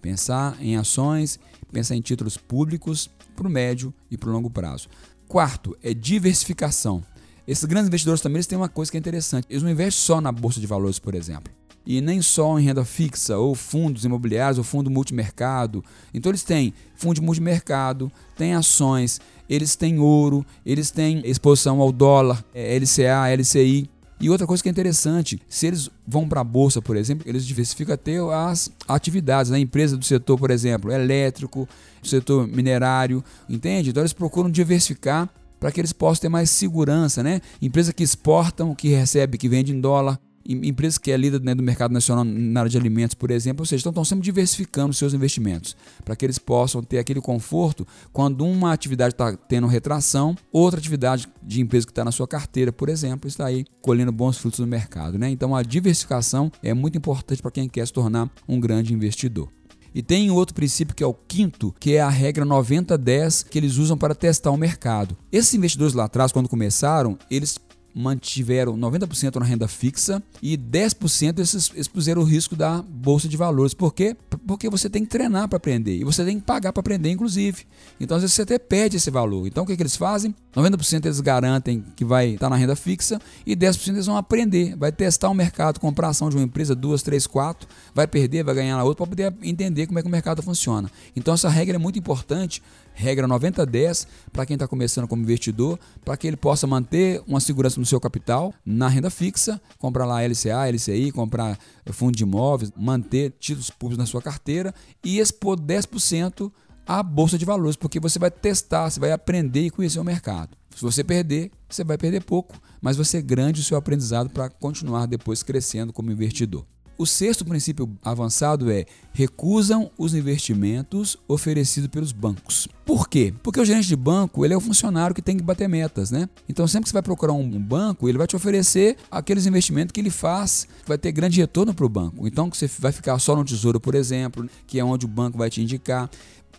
Pensar 0.00 0.56
em 0.60 0.76
ações, 0.76 1.40
pensar 1.72 1.96
em 1.96 2.00
títulos 2.00 2.36
públicos 2.36 3.10
para 3.34 3.48
o 3.48 3.50
médio 3.50 3.92
e 4.08 4.16
para 4.16 4.30
o 4.30 4.32
longo 4.32 4.48
prazo. 4.48 4.88
Quarto 5.26 5.76
é 5.82 5.92
diversificação. 5.92 7.02
Esses 7.48 7.64
grandes 7.64 7.88
investidores 7.88 8.20
também 8.20 8.36
eles 8.36 8.46
têm 8.46 8.56
uma 8.56 8.68
coisa 8.68 8.92
que 8.92 8.96
é 8.96 9.00
interessante. 9.00 9.48
Eles 9.50 9.64
não 9.64 9.70
investem 9.70 9.90
só 9.90 10.20
na 10.20 10.30
bolsa 10.30 10.60
de 10.60 10.68
valores, 10.68 11.00
por 11.00 11.16
exemplo. 11.16 11.52
E 11.86 12.00
nem 12.00 12.20
só 12.20 12.58
em 12.58 12.64
renda 12.64 12.84
fixa, 12.84 13.38
ou 13.38 13.54
fundos 13.54 14.04
imobiliários, 14.04 14.58
ou 14.58 14.64
fundo 14.64 14.90
multimercado. 14.90 15.84
Então 16.12 16.30
eles 16.30 16.42
têm 16.42 16.74
fundo 16.94 17.22
multimercado, 17.22 18.12
têm 18.36 18.54
ações, 18.54 19.20
eles 19.48 19.74
têm 19.74 19.98
ouro, 19.98 20.44
eles 20.64 20.90
têm 20.90 21.22
exposição 21.24 21.80
ao 21.80 21.90
dólar, 21.90 22.44
é, 22.54 22.76
LCA, 22.78 23.28
LCI. 23.36 23.90
E 24.20 24.28
outra 24.28 24.46
coisa 24.46 24.62
que 24.62 24.68
é 24.68 24.72
interessante, 24.72 25.40
se 25.48 25.66
eles 25.66 25.88
vão 26.06 26.28
para 26.28 26.42
a 26.42 26.44
bolsa, 26.44 26.82
por 26.82 26.94
exemplo, 26.94 27.26
eles 27.26 27.46
diversificam 27.46 27.94
até 27.94 28.18
as 28.18 28.70
atividades, 28.86 29.50
né? 29.50 29.58
empresa 29.58 29.96
do 29.96 30.04
setor, 30.04 30.38
por 30.38 30.50
exemplo, 30.50 30.92
elétrico, 30.92 31.66
setor 32.02 32.46
minerário, 32.46 33.24
entende? 33.48 33.88
Então 33.88 34.02
eles 34.02 34.12
procuram 34.12 34.50
diversificar 34.50 35.28
para 35.58 35.72
que 35.72 35.80
eles 35.80 35.92
possam 35.92 36.22
ter 36.22 36.28
mais 36.28 36.50
segurança, 36.50 37.22
né? 37.22 37.40
Empresas 37.60 37.92
que 37.92 38.02
exportam, 38.02 38.74
que 38.74 38.88
recebe, 38.88 39.38
que 39.38 39.48
vende 39.48 39.72
em 39.72 39.80
dólar, 39.80 40.18
empresas 40.46 40.98
que 40.98 41.10
é 41.10 41.16
líder 41.16 41.40
né, 41.42 41.54
do 41.54 41.62
mercado 41.62 41.92
nacional 41.92 42.24
na 42.24 42.60
área 42.60 42.70
de 42.70 42.76
alimentos, 42.78 43.14
por 43.14 43.30
exemplo, 43.30 43.62
ou 43.62 43.66
seja, 43.66 43.80
estão, 43.80 43.90
estão 43.90 44.04
sempre 44.04 44.24
diversificando 44.24 44.94
seus 44.94 45.12
investimentos 45.12 45.76
para 46.04 46.16
que 46.16 46.24
eles 46.24 46.38
possam 46.38 46.82
ter 46.82 46.98
aquele 46.98 47.20
conforto 47.20 47.86
quando 48.12 48.44
uma 48.44 48.72
atividade 48.72 49.14
está 49.14 49.36
tendo 49.36 49.66
retração, 49.66 50.34
outra 50.52 50.80
atividade 50.80 51.28
de 51.42 51.60
empresa 51.60 51.86
que 51.86 51.92
está 51.92 52.04
na 52.04 52.12
sua 52.12 52.26
carteira, 52.26 52.72
por 52.72 52.88
exemplo, 52.88 53.28
está 53.28 53.46
aí 53.46 53.64
colhendo 53.82 54.12
bons 54.12 54.38
frutos 54.38 54.60
no 54.60 54.66
mercado. 54.66 55.18
Né? 55.18 55.30
Então 55.30 55.54
a 55.54 55.62
diversificação 55.62 56.50
é 56.62 56.72
muito 56.72 56.96
importante 56.96 57.42
para 57.42 57.50
quem 57.50 57.68
quer 57.68 57.86
se 57.86 57.92
tornar 57.92 58.30
um 58.48 58.58
grande 58.58 58.94
investidor. 58.94 59.48
E 59.94 60.02
tem 60.02 60.30
outro 60.30 60.54
princípio 60.54 60.94
que 60.94 61.02
é 61.02 61.06
o 61.06 61.12
quinto, 61.14 61.74
que 61.80 61.94
é 61.94 62.00
a 62.00 62.08
regra 62.08 62.44
90-10 62.46 63.44
que 63.48 63.58
eles 63.58 63.76
usam 63.76 63.98
para 63.98 64.14
testar 64.14 64.52
o 64.52 64.56
mercado. 64.56 65.16
Esses 65.32 65.52
investidores 65.54 65.94
lá 65.94 66.04
atrás, 66.04 66.30
quando 66.30 66.48
começaram, 66.48 67.18
eles 67.28 67.58
mantiveram 67.94 68.76
90% 68.76 69.36
na 69.36 69.44
renda 69.44 69.68
fixa 69.68 70.22
e 70.42 70.56
10% 70.56 71.38
eles 71.38 71.72
expuseram 71.74 72.22
o 72.22 72.24
risco 72.24 72.56
da 72.56 72.82
bolsa 72.82 73.28
de 73.28 73.36
valores. 73.36 73.74
Por 73.74 73.92
quê? 73.92 74.16
Porque 74.46 74.68
você 74.68 74.88
tem 74.88 75.04
que 75.04 75.10
treinar 75.10 75.48
para 75.48 75.56
aprender 75.56 75.96
e 75.96 76.04
você 76.04 76.24
tem 76.24 76.38
que 76.38 76.46
pagar 76.46 76.72
para 76.72 76.80
aprender, 76.80 77.10
inclusive. 77.10 77.64
Então, 78.00 78.16
às 78.16 78.22
vezes, 78.22 78.34
você 78.34 78.42
até 78.42 78.58
perde 78.58 78.96
esse 78.96 79.10
valor. 79.10 79.46
Então, 79.46 79.64
o 79.64 79.66
que, 79.66 79.76
que 79.76 79.82
eles 79.82 79.96
fazem? 79.96 80.34
90% 80.54 81.04
eles 81.04 81.20
garantem 81.20 81.84
que 81.96 82.04
vai 82.04 82.30
estar 82.30 82.46
tá 82.46 82.50
na 82.50 82.56
renda 82.56 82.74
fixa 82.74 83.20
e 83.46 83.56
10% 83.56 83.88
eles 83.88 84.06
vão 84.06 84.16
aprender, 84.16 84.76
vai 84.76 84.90
testar 84.90 85.28
o 85.28 85.34
mercado, 85.34 85.78
comprar 85.78 86.08
ação 86.08 86.28
de 86.28 86.36
uma 86.36 86.44
empresa, 86.44 86.74
duas, 86.74 87.02
três, 87.02 87.26
quatro, 87.26 87.68
vai 87.94 88.06
perder, 88.06 88.44
vai 88.44 88.54
ganhar 88.54 88.76
na 88.76 88.84
outra 88.84 89.06
para 89.06 89.10
poder 89.10 89.34
entender 89.42 89.86
como 89.86 89.98
é 89.98 90.02
que 90.02 90.08
o 90.08 90.10
mercado 90.10 90.42
funciona. 90.42 90.90
Então, 91.14 91.34
essa 91.34 91.48
regra 91.48 91.76
é 91.76 91.78
muito 91.78 91.98
importante 91.98 92.62
regra 93.00 93.26
90-10 93.26 94.06
para 94.32 94.44
quem 94.46 94.54
está 94.54 94.68
começando 94.68 95.08
como 95.08 95.22
investidor, 95.22 95.78
para 96.04 96.16
que 96.16 96.26
ele 96.26 96.36
possa 96.36 96.66
manter 96.66 97.22
uma 97.26 97.40
segurança 97.40 97.80
no 97.80 97.86
seu 97.86 97.98
capital 97.98 98.52
na 98.64 98.88
renda 98.88 99.10
fixa, 99.10 99.60
comprar 99.78 100.04
lá 100.04 100.22
LCA, 100.22 100.68
LCI, 100.70 101.10
comprar 101.10 101.58
fundo 101.90 102.16
de 102.16 102.22
imóveis, 102.22 102.70
manter 102.76 103.34
títulos 103.40 103.70
públicos 103.70 103.98
na 103.98 104.06
sua 104.06 104.22
carteira 104.22 104.74
e 105.02 105.18
expor 105.18 105.58
10% 105.58 106.52
à 106.86 107.02
bolsa 107.02 107.38
de 107.38 107.44
valores, 107.44 107.76
porque 107.76 107.98
você 107.98 108.18
vai 108.18 108.30
testar, 108.30 108.90
você 108.90 109.00
vai 109.00 109.12
aprender 109.12 109.66
e 109.66 109.70
conhecer 109.70 109.98
o 109.98 110.04
mercado. 110.04 110.56
Se 110.74 110.82
você 110.82 111.02
perder, 111.02 111.50
você 111.68 111.82
vai 111.84 111.98
perder 111.98 112.22
pouco, 112.22 112.60
mas 112.80 112.96
você 112.96 113.20
grande 113.20 113.60
o 113.60 113.64
seu 113.64 113.76
aprendizado 113.76 114.30
para 114.30 114.48
continuar 114.48 115.06
depois 115.06 115.42
crescendo 115.42 115.92
como 115.92 116.10
investidor. 116.10 116.64
O 117.00 117.06
sexto 117.06 117.46
princípio 117.46 117.90
avançado 118.04 118.70
é 118.70 118.84
recusam 119.14 119.90
os 119.96 120.12
investimentos 120.12 121.16
oferecidos 121.26 121.88
pelos 121.88 122.12
bancos. 122.12 122.68
Por 122.84 123.08
quê? 123.08 123.32
Porque 123.42 123.58
o 123.58 123.64
gerente 123.64 123.88
de 123.88 123.96
banco 123.96 124.44
ele 124.44 124.52
é 124.52 124.56
o 124.58 124.60
funcionário 124.60 125.14
que 125.14 125.22
tem 125.22 125.34
que 125.34 125.42
bater 125.42 125.66
metas, 125.66 126.10
né? 126.10 126.28
Então 126.46 126.68
sempre 126.68 126.82
que 126.82 126.90
você 126.90 126.92
vai 126.92 127.02
procurar 127.02 127.32
um 127.32 127.58
banco, 127.58 128.06
ele 128.06 128.18
vai 128.18 128.26
te 128.26 128.36
oferecer 128.36 128.98
aqueles 129.10 129.46
investimentos 129.46 129.92
que 129.92 130.00
ele 130.00 130.10
faz, 130.10 130.68
que 130.82 130.88
vai 130.90 130.98
ter 130.98 131.10
grande 131.10 131.40
retorno 131.40 131.72
para 131.72 131.86
o 131.86 131.88
banco. 131.88 132.28
Então 132.28 132.50
você 132.52 132.68
vai 132.78 132.92
ficar 132.92 133.18
só 133.18 133.34
no 133.34 133.46
tesouro, 133.46 133.80
por 133.80 133.94
exemplo, 133.94 134.46
que 134.66 134.78
é 134.78 134.84
onde 134.84 135.06
o 135.06 135.08
banco 135.08 135.38
vai 135.38 135.48
te 135.48 135.62
indicar. 135.62 136.10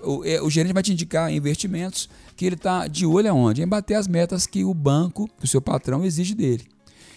O, 0.02 0.26
é, 0.26 0.42
o, 0.42 0.50
gerente 0.50 0.74
vai 0.74 0.82
te 0.82 0.92
indicar 0.92 1.32
investimentos 1.32 2.10
que 2.36 2.48
ele 2.48 2.56
está 2.56 2.88
de 2.88 3.06
olho 3.06 3.30
aonde? 3.30 3.62
Em 3.62 3.68
bater 3.68 3.94
as 3.94 4.08
metas 4.08 4.48
que 4.48 4.64
o 4.64 4.74
banco, 4.74 5.30
que 5.38 5.46
o 5.46 5.48
seu 5.48 5.62
patrão 5.62 6.04
exige 6.04 6.34
dele. 6.34 6.66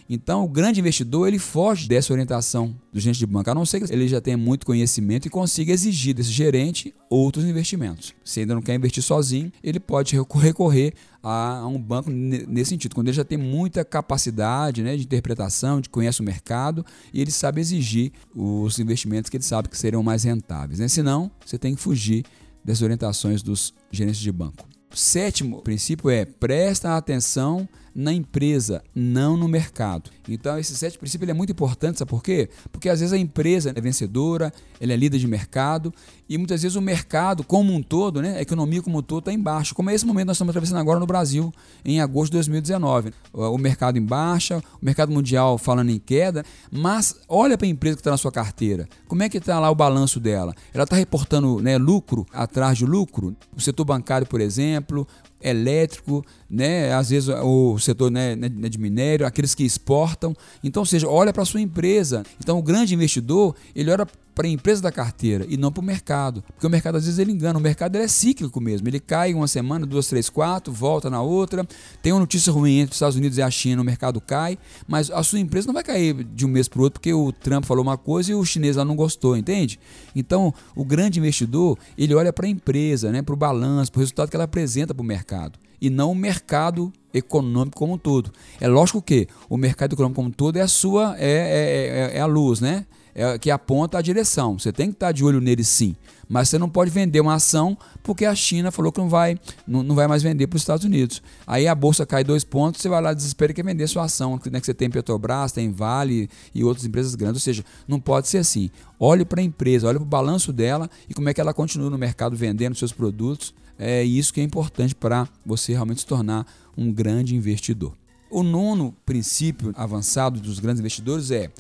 Então, 0.09 0.45
o 0.45 0.49
grande 0.49 0.81
investidor 0.81 1.27
ele 1.27 1.39
foge 1.39 1.89
dessa 1.89 2.13
orientação 2.13 2.75
do 2.93 3.01
gerente 3.01 3.19
de 3.19 3.27
banco, 3.27 3.51
a 3.51 3.55
não 3.55 3.65
ser 3.65 3.81
que 3.81 3.93
ele 3.93 4.07
já 4.07 4.21
tenha 4.21 4.37
muito 4.37 4.67
conhecimento 4.67 5.27
e 5.27 5.31
consiga 5.31 5.73
exigir 5.73 6.15
desse 6.15 6.31
gerente 6.31 6.95
outros 7.09 7.45
investimentos. 7.45 8.15
Se 8.23 8.41
ainda 8.41 8.55
não 8.55 8.61
quer 8.61 8.75
investir 8.75 9.03
sozinho, 9.03 9.51
ele 9.63 9.81
pode 9.81 10.15
recorrer 10.15 10.93
a 11.23 11.67
um 11.67 11.81
banco 11.81 12.11
nesse 12.11 12.71
sentido, 12.71 12.95
quando 12.95 13.09
ele 13.09 13.17
já 13.17 13.25
tem 13.25 13.39
muita 13.39 13.83
capacidade 13.83 14.83
né, 14.83 14.95
de 14.95 15.05
interpretação, 15.05 15.81
de 15.81 15.89
conhece 15.89 16.21
o 16.21 16.25
mercado 16.25 16.85
e 17.13 17.21
ele 17.21 17.31
sabe 17.31 17.63
exigir 17.63 18.13
os 18.35 18.79
investimentos 18.79 19.31
que 19.31 19.39
ele 19.39 19.45
sabe 19.45 19.71
que 19.71 19.79
serão 19.79 20.03
mais 20.03 20.25
rentáveis. 20.25 20.81
Né? 20.81 20.89
Senão, 20.89 21.31
você 21.45 21.57
tem 21.57 21.75
que 21.75 21.81
fugir 21.81 22.25
das 22.63 22.83
orientações 22.83 23.43
dos 23.43 23.73
gerentes 23.91 24.21
de 24.21 24.31
banco. 24.31 24.69
O 24.93 24.97
sétimo 24.97 25.61
princípio 25.63 26.09
é 26.09 26.25
presta 26.25 26.97
atenção 26.97 27.69
na 27.95 28.13
empresa, 28.13 28.83
não 28.95 29.37
no 29.37 29.47
mercado. 29.47 30.11
Então, 30.29 30.59
esse 30.59 30.75
sétimo 30.75 31.01
princípio 31.01 31.31
é 31.31 31.35
muito 31.35 31.53
importante, 31.53 31.99
sabe 31.99 32.11
por 32.11 32.23
quê? 32.23 32.49
Porque 32.73 32.89
às 32.89 33.01
vezes 33.01 33.13
a 33.13 33.19
empresa 33.19 33.73
é 33.75 33.81
vencedora, 33.81 34.53
ela 34.81 34.93
é 34.93 34.97
líder 34.97 35.19
de 35.19 35.29
mercado 35.29 35.93
e 36.29 36.39
muitas 36.39 36.63
vezes 36.63 36.77
o 36.77 36.81
mercado 36.81 37.45
como 37.45 37.73
um 37.73 37.83
todo, 37.83 38.23
né, 38.23 38.39
a 38.39 38.43
economia 38.43 38.83
como 38.83 38.99
um 38.99 39.03
todo 39.03 39.21
está 39.21 39.33
embaixo, 39.33 39.75
como 39.75 39.91
é 39.91 39.95
esse 39.95 40.07
momento 40.07 40.25
que 40.25 40.29
nós 40.29 40.37
estamos 40.37 40.51
atravessando 40.51 40.79
agora 40.79 40.99
no 40.99 41.07
Brasil, 41.07 41.53
em 41.85 42.01
agosto 42.01 42.33
de 42.33 42.39
2019. 42.39 43.13
O 43.33 43.59
mercado 43.59 43.99
em 43.99 44.03
baixa, 44.03 44.59
o 44.59 44.85
mercado 44.85 45.13
mundial 45.13 45.59
falando 45.59 45.91
em 45.91 45.99
queda, 45.99 46.45
mas 46.71 47.17
olha 47.29 47.57
para 47.59 47.67
a 47.67 47.71
empresa 47.71 47.97
que 47.97 48.01
está 48.01 48.11
na 48.11 48.17
sua 48.17 48.33
carteira, 48.33 48.89
como 49.07 49.23
é 49.23 49.29
que 49.29 49.39
está 49.39 49.61
lá 49.61 49.71
o 49.71 49.75
balanço 49.75 50.19
dela? 50.19 50.55
Ela 50.73 50.85
está 50.85 50.97
reportando 50.97 51.61
né, 51.61 51.77
lucro 51.77 52.27
atrás 52.33 52.79
de 52.79 52.87
lucro? 52.87 53.37
O 53.55 53.61
setor 53.61 53.85
bancário, 53.85 54.27
por 54.27 54.41
exemplo, 54.41 55.07
elétrico, 55.45 56.25
né? 56.49 56.93
às 56.93 57.11
vezes 57.11 57.29
o 57.29 57.79
setor 57.79 58.11
né, 58.11 58.35
né, 58.35 58.49
de 58.49 58.79
minério, 58.79 59.27
aqueles 59.27 59.55
que 59.55 59.65
exportam. 59.65 60.35
Então, 60.63 60.83
ou 60.83 60.87
seja, 60.87 61.09
olha 61.09 61.33
para 61.33 61.43
a 61.43 61.47
sua 61.47 61.61
empresa. 61.61 62.25
Então, 62.41 62.59
o 62.59 62.63
grande 62.63 62.95
investidor, 62.95 63.55
ele 63.77 63.91
olha 63.91 64.07
para 64.35 64.47
a 64.47 64.51
empresa 64.51 64.83
da 64.83 64.91
carteira 64.91 65.47
e 65.49 65.57
não 65.57 65.71
para 65.71 65.81
o 65.81 65.85
mercado. 65.85 66.43
Porque 66.43 66.67
o 66.67 66.71
mercado 66.71 66.97
às 66.97 67.05
vezes 67.05 67.19
ele 67.19 67.33
engana. 67.33 67.59
O 67.59 67.63
mercado 67.63 67.97
é 67.97 68.09
cíclico 68.09 68.61
mesmo. 68.61 68.89
Ele 68.89 69.01
cai 69.01 69.33
uma 69.33 69.47
semana, 69.47 69.87
duas, 69.87 70.07
três, 70.07 70.29
quatro, 70.29 70.73
volta 70.73 71.09
na 71.09 71.23
outra. 71.23 71.67
Tem 72.03 72.13
uma 72.13 72.21
notícia 72.21 72.53
ruim 72.53 72.79
entre 72.79 72.93
os 72.93 72.97
Estados 72.97 73.17
Unidos 73.17 73.39
e 73.39 73.43
a 73.43 73.51
China, 73.51 73.83
o 73.83 73.85
mercado 73.85 74.21
cai. 74.21 74.59
Mas 74.87 75.11
a 75.11 75.23
sua 75.23 75.39
empresa 75.39 75.67
não 75.67 75.75
vai 75.75 75.85
cair 75.85 76.25
de 76.25 76.45
um 76.45 76.49
mês 76.49 76.69
para 76.69 76.81
o 76.81 76.83
outro 76.83 77.01
porque 77.01 77.13
o 77.13 77.33
Trump 77.33 77.65
falou 77.65 77.83
uma 77.83 77.97
coisa 77.97 78.33
e 78.33 78.35
o 78.35 78.45
chinês 78.45 78.77
lá 78.77 78.85
não 78.85 78.97
gostou, 78.97 79.37
entende? 79.37 79.79
Então, 80.15 80.53
o 80.75 80.85
grande 80.85 81.19
investidor, 81.19 81.79
ele 81.97 82.15
olha 82.15 82.33
para 82.33 82.47
a 82.47 82.49
empresa, 82.49 83.11
né, 83.11 83.23
para 83.23 83.35
o 83.35 83.37
balanço, 83.37 83.93
para 83.93 83.99
o 83.99 84.01
resultado 84.01 84.31
que 84.31 84.37
ela 84.37 84.45
apresenta 84.45 84.95
para 84.95 85.03
o 85.03 85.07
mercado. 85.07 85.59
E 85.81 85.91
não 85.91 86.13
o 86.13 86.15
mercado 86.15 86.93
econômico 87.13 87.77
como 87.77 87.95
um 87.95 87.99
todo. 87.99 88.33
É 88.61 88.67
lógico 88.67 89.03
que 89.03 89.29
o 89.49 89.57
mercado 89.57 89.93
econômico 89.93 90.17
como 90.17 90.29
um 90.29 90.33
todo 90.33 90.57
é 90.57 90.63
a 90.63 90.69
sua, 90.69 91.15
é, 91.19 91.27
é, 91.29 92.15
é, 92.15 92.19
é 92.19 92.21
a 92.21 92.27
luz, 92.27 92.61
né? 92.61 92.87
É, 93.15 93.39
que 93.39 93.51
aponta 93.51 93.99
a 93.99 94.03
direção. 94.03 94.59
Você 94.59 94.73
tem 94.73 94.89
que 94.89 94.95
estar 94.95 95.13
de 95.13 95.25
olho 95.25 95.41
nele 95.41 95.63
sim. 95.63 95.95
Mas 96.29 96.49
você 96.49 96.59
não 96.59 96.69
pode 96.69 96.91
vender 96.91 97.21
uma 97.21 97.35
ação 97.35 97.77
porque 98.03 98.25
a 98.25 98.35
China 98.35 98.71
falou 98.71 98.91
que 98.91 98.99
não 98.99 99.09
vai, 99.09 99.39
não, 99.67 99.83
não 99.83 99.95
vai 99.95 100.09
mais 100.09 100.23
vender 100.23 100.47
para 100.47 100.57
os 100.57 100.63
Estados 100.63 100.85
Unidos. 100.85 101.23
Aí 101.47 101.69
a 101.69 101.75
bolsa 101.75 102.07
cai 102.07 102.25
dois 102.25 102.43
pontos, 102.45 102.81
você 102.81 102.89
vai 102.89 103.01
lá 103.01 103.13
desespera 103.13 103.53
e 103.53 103.55
quer 103.55 103.65
vender 103.65 103.87
sua 103.87 104.05
ação. 104.05 104.41
Né, 104.51 104.59
que 104.59 104.67
você 104.67 104.75
tem 104.75 104.91
Petrobras, 104.91 105.53
tem 105.53 105.71
Vale 105.71 106.29
e 106.55 106.65
outras 106.65 106.87
empresas 106.87 107.15
grandes. 107.15 107.37
Ou 107.37 107.45
seja, 107.45 107.65
não 107.87 108.01
pode 108.01 108.29
ser 108.29 108.39
assim. 108.39 108.71
Olhe 108.99 109.25
para 109.25 109.41
a 109.41 109.45
empresa, 109.45 109.87
olhe 109.87 109.99
para 109.99 110.07
o 110.07 110.09
balanço 110.09 110.53
dela 110.53 110.91
e 111.09 111.15
como 111.15 111.29
é 111.29 111.35
que 111.35 111.41
ela 111.41 111.55
continua 111.55 111.91
no 111.91 111.99
mercado 111.99 112.37
vendendo 112.37 112.75
seus 112.75 112.93
produtos. 112.93 113.55
É 113.79 114.03
isso 114.03 114.33
que 114.33 114.41
é 114.41 114.45
importante 114.45 114.95
para 114.95 115.29
você 115.45 115.73
realmente 115.73 116.01
se 116.01 116.07
tornar 116.07 116.47
um 116.77 116.93
grande 116.93 117.35
investidor. 117.35 117.93
O 118.31 118.43
nono 118.43 118.95
princípio 119.05 119.73
avançado 119.77 120.41
dos 120.41 120.59
grandes 120.59 120.81
investidores 120.81 121.31
é 121.31 121.51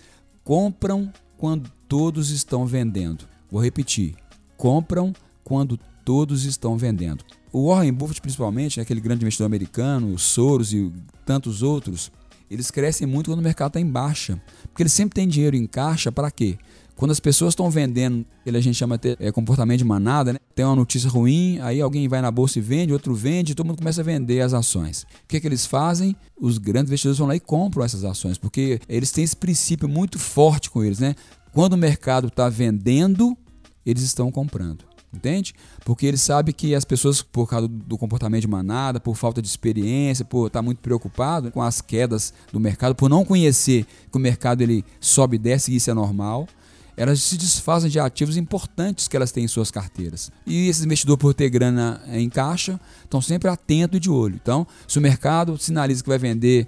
compram 0.42 1.12
quando 1.36 1.70
todos 1.88 2.30
estão 2.30 2.66
vendendo. 2.66 3.26
Vou 3.50 3.62
repetir: 3.62 4.14
compram 4.56 5.12
quando 5.42 5.78
todos 6.04 6.44
estão 6.44 6.76
vendendo. 6.76 7.24
O 7.52 7.68
Warren 7.68 7.92
Buffett, 7.92 8.20
principalmente, 8.20 8.80
aquele 8.80 9.00
grande 9.00 9.22
investidor 9.22 9.46
americano, 9.46 10.12
o 10.12 10.18
Soros 10.18 10.72
e 10.72 10.92
tantos 11.24 11.62
outros, 11.62 12.10
eles 12.50 12.70
crescem 12.70 13.06
muito 13.06 13.30
quando 13.30 13.38
o 13.38 13.42
mercado 13.42 13.68
está 13.70 13.80
em 13.80 13.86
baixa. 13.86 14.40
Porque 14.62 14.82
eles 14.82 14.92
sempre 14.92 15.14
têm 15.14 15.28
dinheiro 15.28 15.56
em 15.56 15.66
caixa 15.66 16.10
para 16.10 16.30
quê? 16.30 16.58
Quando 16.96 17.10
as 17.10 17.20
pessoas 17.20 17.52
estão 17.52 17.70
vendendo, 17.70 18.24
ele 18.46 18.56
a 18.56 18.60
gente 18.60 18.76
chama 18.76 18.96
de 18.96 19.16
é, 19.18 19.32
comportamento 19.32 19.78
de 19.78 19.84
manada, 19.84 20.32
né? 20.32 20.38
tem 20.54 20.64
uma 20.64 20.76
notícia 20.76 21.10
ruim, 21.10 21.58
aí 21.60 21.80
alguém 21.80 22.06
vai 22.06 22.22
na 22.22 22.30
bolsa 22.30 22.58
e 22.58 22.62
vende, 22.62 22.92
outro 22.92 23.14
vende, 23.14 23.54
todo 23.54 23.66
mundo 23.66 23.78
começa 23.78 24.00
a 24.00 24.04
vender 24.04 24.40
as 24.40 24.54
ações. 24.54 25.02
O 25.02 25.28
que, 25.28 25.36
é 25.36 25.40
que 25.40 25.46
eles 25.46 25.66
fazem? 25.66 26.14
Os 26.40 26.58
grandes 26.58 26.90
investidores 26.90 27.18
vão 27.18 27.26
lá 27.26 27.34
e 27.34 27.40
compram 27.40 27.84
essas 27.84 28.04
ações, 28.04 28.38
porque 28.38 28.80
eles 28.88 29.10
têm 29.10 29.24
esse 29.24 29.36
princípio 29.36 29.88
muito 29.88 30.18
forte 30.18 30.70
com 30.70 30.84
eles, 30.84 31.00
né? 31.00 31.16
Quando 31.52 31.72
o 31.72 31.76
mercado 31.76 32.28
está 32.28 32.48
vendendo, 32.48 33.36
eles 33.84 34.02
estão 34.02 34.30
comprando. 34.30 34.84
Entende? 35.12 35.54
Porque 35.84 36.06
ele 36.06 36.16
sabe 36.16 36.52
que 36.52 36.74
as 36.74 36.84
pessoas, 36.84 37.22
por 37.22 37.48
causa 37.48 37.68
do 37.68 37.96
comportamento 37.96 38.40
de 38.40 38.48
manada, 38.48 38.98
por 38.98 39.14
falta 39.14 39.40
de 39.40 39.46
experiência, 39.46 40.24
por 40.24 40.48
estar 40.48 40.60
muito 40.60 40.78
preocupado 40.78 41.52
com 41.52 41.62
as 41.62 41.80
quedas 41.80 42.34
do 42.52 42.58
mercado, 42.58 42.96
por 42.96 43.08
não 43.08 43.24
conhecer 43.24 43.86
que 44.10 44.16
o 44.16 44.20
mercado 44.20 44.62
ele 44.62 44.84
sobe 44.98 45.36
e 45.36 45.38
desce 45.38 45.70
e 45.70 45.76
isso 45.76 45.88
é 45.88 45.94
normal, 45.94 46.48
elas 46.96 47.22
se 47.22 47.36
desfazem 47.36 47.90
de 47.90 47.98
ativos 47.98 48.36
importantes 48.36 49.08
que 49.08 49.16
elas 49.16 49.32
têm 49.32 49.44
em 49.44 49.48
suas 49.48 49.70
carteiras. 49.70 50.30
E 50.46 50.68
esses 50.68 50.84
investidores, 50.84 51.20
por 51.20 51.34
ter 51.34 51.48
grana 51.48 52.00
em 52.08 52.28
caixa, 52.28 52.80
estão 53.02 53.20
sempre 53.20 53.48
atentos 53.48 53.96
e 53.96 54.00
de 54.00 54.10
olho. 54.10 54.38
Então, 54.40 54.66
se 54.86 54.98
o 54.98 55.02
mercado 55.02 55.58
sinaliza 55.58 56.02
que 56.02 56.08
vai 56.08 56.18
vender 56.18 56.66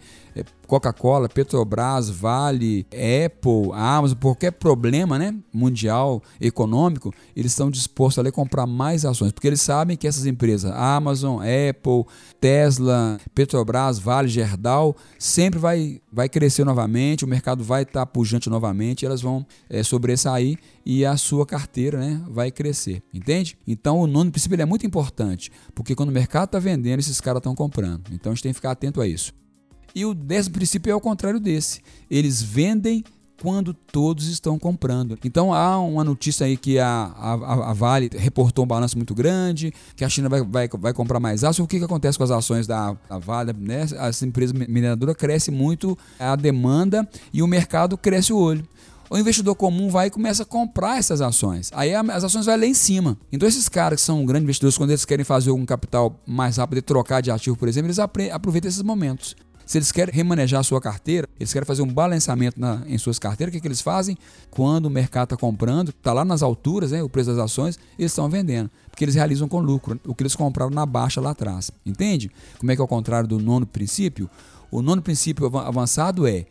Coca-Cola, 0.67 1.29
Petrobras, 1.29 2.11
Vale, 2.11 2.87
Apple, 2.91 3.71
Amazon, 3.73 4.19
qualquer 4.19 4.53
problema 4.53 5.19
né, 5.19 5.35
mundial, 5.53 6.23
econômico, 6.41 7.13
eles 7.35 7.53
estão 7.53 7.71
dispostos 7.71 8.25
a 8.25 8.33
comprar 8.33 8.67
mais 8.67 9.05
ações, 9.05 9.33
porque 9.33 9.47
eles 9.47 9.61
sabem 9.61 9.97
que 9.97 10.07
essas 10.07 10.27
empresas, 10.27 10.73
Amazon, 10.73 11.41
Apple, 11.41 12.05
Tesla, 12.41 13.19
Petrobras, 13.35 13.99
Vale, 13.99 14.29
Gerdau, 14.29 14.97
sempre 15.19 15.59
vai, 15.59 16.01
vai 16.13 16.29
crescer 16.29 16.65
novamente, 16.65 17.25
o 17.25 17.29
mercado 17.29 17.63
vai 17.63 17.83
estar 17.83 18.05
pujante 18.07 18.51
novamente, 18.51 19.07
elas 19.07 19.23
vão 19.23 19.47
é, 19.71 19.83
sobressair 19.83 20.59
e 20.85 21.05
a 21.05 21.17
sua 21.17 21.47
carteira 21.47 21.99
né, 21.99 22.21
vai 22.29 22.51
crescer, 22.51 23.03
entende? 23.15 23.57
Então 23.67 24.01
o 24.01 24.07
nono 24.07 24.31
princípio 24.31 24.61
é 24.61 24.65
muito 24.65 24.87
importante, 24.87 25.51
porque 25.75 25.95
quando 25.95 26.09
o 26.09 26.13
mercado 26.13 26.47
está 26.47 26.59
vendendo, 26.59 26.99
esses 26.99 27.21
caras 27.21 27.39
estão 27.39 27.55
comprando. 27.55 28.03
Então 28.13 28.33
a 28.33 28.35
gente 28.35 28.43
tem 28.43 28.53
que 28.53 28.57
ficar 28.57 28.73
atento 28.73 29.01
a 29.01 29.07
isso. 29.07 29.33
E 29.97 30.05
o 30.05 30.13
décimo 30.13 30.57
princípio 30.57 30.93
é 30.93 30.95
o 30.95 31.01
contrário 31.01 31.41
desse. 31.41 31.81
Eles 32.11 32.43
vendem 32.43 33.03
quando 33.41 33.73
todos 33.73 34.29
estão 34.29 34.59
comprando. 34.59 35.19
Então 35.25 35.55
há 35.55 35.81
uma 35.81 36.05
notícia 36.05 36.45
aí 36.45 36.55
que 36.59 36.79
a, 36.79 37.15
a, 37.17 37.71
a 37.71 37.73
Vale 37.73 38.11
reportou 38.13 38.67
um 38.67 38.69
balanço 38.69 38.95
muito 38.99 39.15
grande, 39.15 39.73
que 39.97 40.05
a 40.05 40.09
China 40.11 40.29
vai, 40.29 40.43
vai, 40.43 40.69
vai 40.69 40.93
comprar 40.93 41.19
mais 41.19 41.43
aço. 41.43 41.63
O 41.63 41.67
que, 41.67 41.79
que 41.79 41.85
acontece 41.87 42.19
com 42.19 42.25
as 42.25 42.31
ações 42.31 42.67
da, 42.67 42.95
da 43.09 43.19
Vale? 43.19 43.55
Né? 43.59 43.87
As 43.99 44.23
empresas 44.23 44.53
mineradoras 44.53 45.17
crescem 45.17 45.55
muito 45.55 45.97
a 46.19 46.37
demanda 46.37 47.09
e 47.33 47.43
o 47.43 47.47
mercado 47.47 47.97
cresce 47.97 48.35
o 48.35 48.37
olho. 48.37 48.69
O 49.09 49.17
investidor 49.17 49.55
comum 49.55 49.89
vai 49.89 50.09
e 50.09 50.11
começa 50.11 50.43
a 50.43 50.47
comprar 50.47 50.99
essas 50.99 51.21
ações. 51.21 51.71
Aí 51.73 51.95
as 51.95 52.25
ações 52.25 52.45
vão 52.45 52.59
lá 52.59 52.67
em 52.67 52.75
cima. 52.75 53.17
Então 53.33 53.49
esses 53.49 53.67
caras 53.67 54.01
que 54.01 54.05
são 54.05 54.27
grandes 54.27 54.45
investidores, 54.45 54.77
quando 54.77 54.91
eles 54.91 55.05
querem 55.07 55.25
fazer 55.25 55.51
algum 55.51 55.65
capital 55.65 56.21
mais 56.27 56.57
rápido 56.57 56.79
e 56.79 56.83
trocar 56.83 57.23
de 57.23 57.31
ativo, 57.31 57.57
por 57.57 57.69
exemplo, 57.69 57.87
eles 57.87 57.99
aproveitam 57.99 58.69
esses 58.69 58.83
momentos. 58.83 59.37
Se 59.67 59.79
eles 59.79 59.91
querem 59.91 60.15
remanejar 60.15 60.61
a 60.61 60.63
sua 60.63 60.81
carteira, 60.81 61.29
eles 61.41 61.53
querem 61.53 61.67
fazer 61.67 61.83
um 61.83 61.93
balanceamento 61.93 62.59
na, 62.59 62.83
em 62.87 62.97
suas 62.97 63.19
carteiras, 63.19 63.53
o 63.53 63.53
que, 63.53 63.61
que 63.61 63.67
eles 63.67 63.81
fazem? 63.81 64.17
Quando 64.49 64.87
o 64.87 64.91
mercado 64.91 65.25
está 65.25 65.37
comprando, 65.37 65.89
está 65.89 66.13
lá 66.13 66.25
nas 66.25 66.41
alturas, 66.41 66.93
né, 66.93 67.03
o 67.03 67.09
preço 67.09 67.31
das 67.31 67.39
ações, 67.39 67.77
eles 67.99 68.13
estão 68.13 68.31
vendendo. 68.31 68.71
Porque 68.89 69.05
eles 69.05 69.17
realizam 69.17 69.49
com 69.49 69.59
lucro 69.59 70.01
o 70.07 70.15
que 70.15 70.23
eles 70.23 70.37
compraram 70.37 70.71
na 70.71 70.87
baixa 70.87 71.21
lá 71.21 71.31
atrás. 71.31 71.73
Entende? 71.85 72.31
Como 72.59 72.71
é 72.71 72.77
que 72.77 72.81
é 72.81 72.85
o 72.85 72.89
contrário 72.89 73.29
do 73.29 73.41
nono 73.41 73.67
princípio? 73.67 74.31
O 74.71 74.81
nono 74.81 75.03
princípio 75.03 75.47
avançado 75.59 76.29
é 76.29 76.47